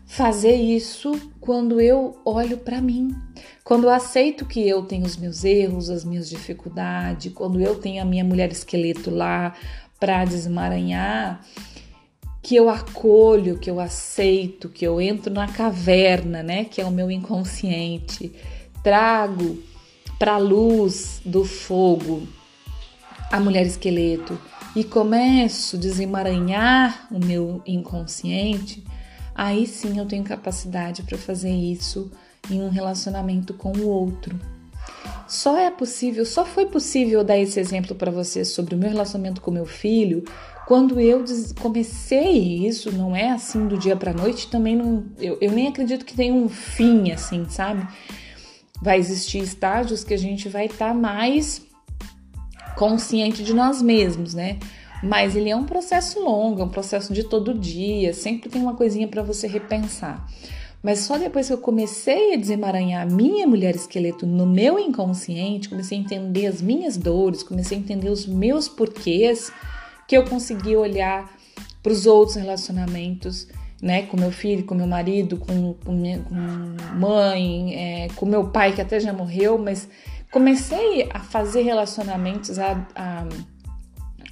fazer 0.05 0.55
isso 0.55 1.31
quando 1.39 1.79
eu 1.79 2.19
olho 2.25 2.57
para 2.57 2.81
mim, 2.81 3.15
quando 3.63 3.85
eu 3.85 3.89
aceito 3.89 4.45
que 4.45 4.67
eu 4.67 4.83
tenho 4.83 5.05
os 5.05 5.17
meus 5.17 5.43
erros, 5.43 5.89
as 5.89 6.03
minhas 6.03 6.29
dificuldades, 6.29 7.33
quando 7.33 7.59
eu 7.59 7.75
tenho 7.75 8.01
a 8.01 8.05
minha 8.05 8.23
mulher 8.23 8.51
esqueleto 8.51 9.09
lá 9.09 9.53
para 9.99 10.25
desemaranhar, 10.25 11.41
que 12.41 12.55
eu 12.55 12.69
acolho, 12.69 13.59
que 13.59 13.69
eu 13.69 13.79
aceito, 13.79 14.67
que 14.67 14.85
eu 14.85 14.99
entro 14.99 15.31
na 15.31 15.47
caverna, 15.47 16.41
né, 16.41 16.65
que 16.65 16.81
é 16.81 16.85
o 16.85 16.91
meu 16.91 17.09
inconsciente, 17.09 18.33
trago 18.83 19.59
para 20.17 20.37
luz 20.37 21.21
do 21.23 21.45
fogo 21.45 22.27
a 23.31 23.39
mulher 23.39 23.65
esqueleto 23.65 24.37
e 24.75 24.83
começo 24.83 25.75
a 25.75 25.79
desemaranhar 25.79 27.07
o 27.11 27.23
meu 27.23 27.61
inconsciente, 27.65 28.83
aí 29.33 29.65
sim 29.65 29.97
eu 29.97 30.05
tenho 30.05 30.23
capacidade 30.23 31.03
para 31.03 31.17
fazer 31.17 31.51
isso 31.51 32.11
em 32.49 32.61
um 32.61 32.69
relacionamento 32.69 33.53
com 33.53 33.71
o 33.71 33.87
outro. 33.87 34.37
Só 35.27 35.57
é 35.57 35.71
possível, 35.71 36.25
só 36.25 36.45
foi 36.45 36.65
possível 36.65 37.23
dar 37.23 37.37
esse 37.37 37.59
exemplo 37.59 37.95
para 37.95 38.11
você 38.11 38.43
sobre 38.43 38.75
o 38.75 38.77
meu 38.77 38.89
relacionamento 38.89 39.39
com 39.41 39.49
meu 39.49 39.65
filho 39.65 40.25
quando 40.71 40.99
eu 40.99 41.25
comecei 41.59 42.65
isso, 42.65 42.91
não 42.91 43.13
é 43.13 43.29
assim 43.31 43.67
do 43.67 43.77
dia 43.77 43.95
para 43.95 44.13
noite, 44.13 44.47
também 44.47 44.75
não, 44.75 45.03
eu, 45.19 45.37
eu 45.41 45.51
nem 45.51 45.67
acredito 45.67 46.05
que 46.05 46.15
tenha 46.15 46.33
um 46.33 46.47
fim 46.47 47.11
assim, 47.11 47.45
sabe? 47.49 47.85
Vai 48.81 48.97
existir 48.97 49.39
estágios 49.39 50.03
que 50.03 50.13
a 50.13 50.17
gente 50.17 50.47
vai 50.47 50.67
estar 50.67 50.87
tá 50.87 50.93
mais 50.93 51.61
consciente 52.75 53.43
de 53.43 53.53
nós 53.53 53.81
mesmos, 53.81 54.33
né? 54.33 54.57
Mas 55.03 55.35
ele 55.35 55.49
é 55.49 55.55
um 55.55 55.63
processo 55.63 56.19
longo, 56.19 56.61
é 56.61 56.63
um 56.63 56.69
processo 56.69 57.11
de 57.13 57.23
todo 57.23 57.53
dia, 57.53 58.13
sempre 58.13 58.49
tem 58.49 58.61
uma 58.61 58.75
coisinha 58.75 59.07
para 59.07 59.23
você 59.23 59.47
repensar. 59.47 60.27
Mas 60.83 60.99
só 60.99 61.17
depois 61.17 61.47
que 61.47 61.53
eu 61.53 61.59
comecei 61.59 62.33
a 62.33 62.37
desemaranhar 62.37 63.03
a 63.03 63.05
minha 63.05 63.45
mulher 63.45 63.75
esqueleto 63.75 64.25
no 64.25 64.47
meu 64.47 64.79
inconsciente, 64.79 65.69
comecei 65.69 65.97
a 65.97 66.01
entender 66.01 66.47
as 66.47 66.61
minhas 66.61 66.97
dores, 66.97 67.43
comecei 67.43 67.77
a 67.77 67.81
entender 67.81 68.09
os 68.09 68.25
meus 68.25 68.67
porquês, 68.67 69.51
que 70.07 70.17
eu 70.17 70.25
consegui 70.25 70.75
olhar 70.75 71.31
para 71.83 71.91
os 71.91 72.05
outros 72.05 72.35
relacionamentos, 72.35 73.47
né, 73.81 74.03
com 74.03 74.17
meu 74.17 74.31
filho, 74.31 74.63
com 74.63 74.75
meu 74.75 74.85
marido, 74.85 75.37
com, 75.37 75.73
com, 75.73 75.91
minha, 75.91 76.19
com 76.19 76.35
mãe, 76.99 77.75
é, 77.75 78.07
com 78.15 78.25
meu 78.25 78.49
pai 78.49 78.73
que 78.73 78.81
até 78.81 78.99
já 78.99 79.11
morreu, 79.11 79.57
mas 79.57 79.87
comecei 80.31 81.09
a 81.13 81.19
fazer 81.19 81.61
relacionamentos, 81.61 82.57
a, 82.57 82.87
a, 82.95 83.27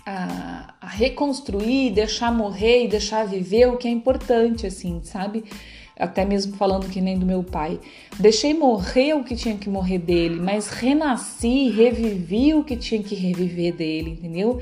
a, 0.06 0.74
a 0.82 0.88
reconstruir, 0.88 1.92
deixar 1.92 2.32
morrer 2.32 2.86
e 2.86 2.88
deixar 2.88 3.26
viver 3.28 3.68
o 3.68 3.78
que 3.78 3.88
é 3.88 3.92
importante, 3.92 4.66
assim, 4.66 5.02
sabe? 5.04 5.44
até 6.00 6.24
mesmo 6.24 6.56
falando 6.56 6.90
que 6.90 7.02
nem 7.02 7.20
do 7.20 7.26
meu 7.26 7.44
pai. 7.44 7.78
Deixei 8.18 8.54
morrer 8.54 9.14
o 9.14 9.24
que 9.24 9.36
tinha 9.36 9.58
que 9.58 9.70
morrer 9.70 10.00
dele, 10.00 10.40
mas 10.40 10.70
renasci, 10.70 11.70
revivi 11.70 12.54
o 12.54 12.64
que 12.64 12.78
tinha 12.78 13.04
que 13.04 13.14
reviver 13.14 13.76
dele, 13.76 14.12
entendeu? 14.12 14.62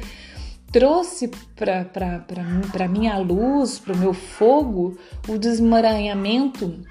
Trouxe 0.72 1.30
para 1.56 2.88
minha 2.88 3.18
luz, 3.20 3.78
para 3.78 3.94
o 3.94 3.98
meu 3.98 4.14
fogo, 4.14 4.98
o 5.28 5.38
desmaranhamento 5.38 6.82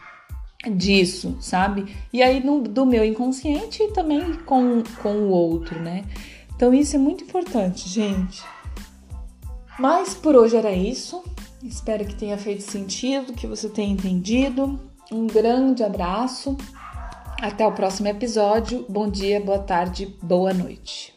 disso, 0.71 1.37
sabe? 1.41 1.97
E 2.13 2.23
aí 2.23 2.45
no, 2.45 2.63
do 2.63 2.85
meu 2.85 3.05
inconsciente 3.05 3.83
e 3.83 3.93
também 3.93 4.35
com, 4.45 4.83
com 5.03 5.15
o 5.15 5.29
outro, 5.29 5.81
né? 5.81 6.05
Então 6.55 6.73
isso 6.73 6.97
é 6.97 6.99
muito 6.99 7.25
importante, 7.25 7.89
gente. 7.89 8.43
Mas 9.79 10.15
por 10.15 10.35
hoje 10.35 10.57
era 10.57 10.73
isso. 10.73 11.23
Espero 11.63 12.05
que 12.05 12.15
tenha 12.15 12.39
feito 12.39 12.63
sentido, 12.63 13.33
que 13.33 13.47
você 13.47 13.69
tenha 13.69 13.93
entendido. 13.93 14.81
Um 15.11 15.27
grande 15.27 15.83
abraço. 15.83 16.57
Até 17.41 17.67
o 17.67 17.73
próximo 17.73 18.09
episódio. 18.09 18.87
Bom 18.89 19.11
dia, 19.11 19.41
boa 19.41 19.59
tarde, 19.59 20.17
boa 20.23 20.55
noite. 20.55 21.16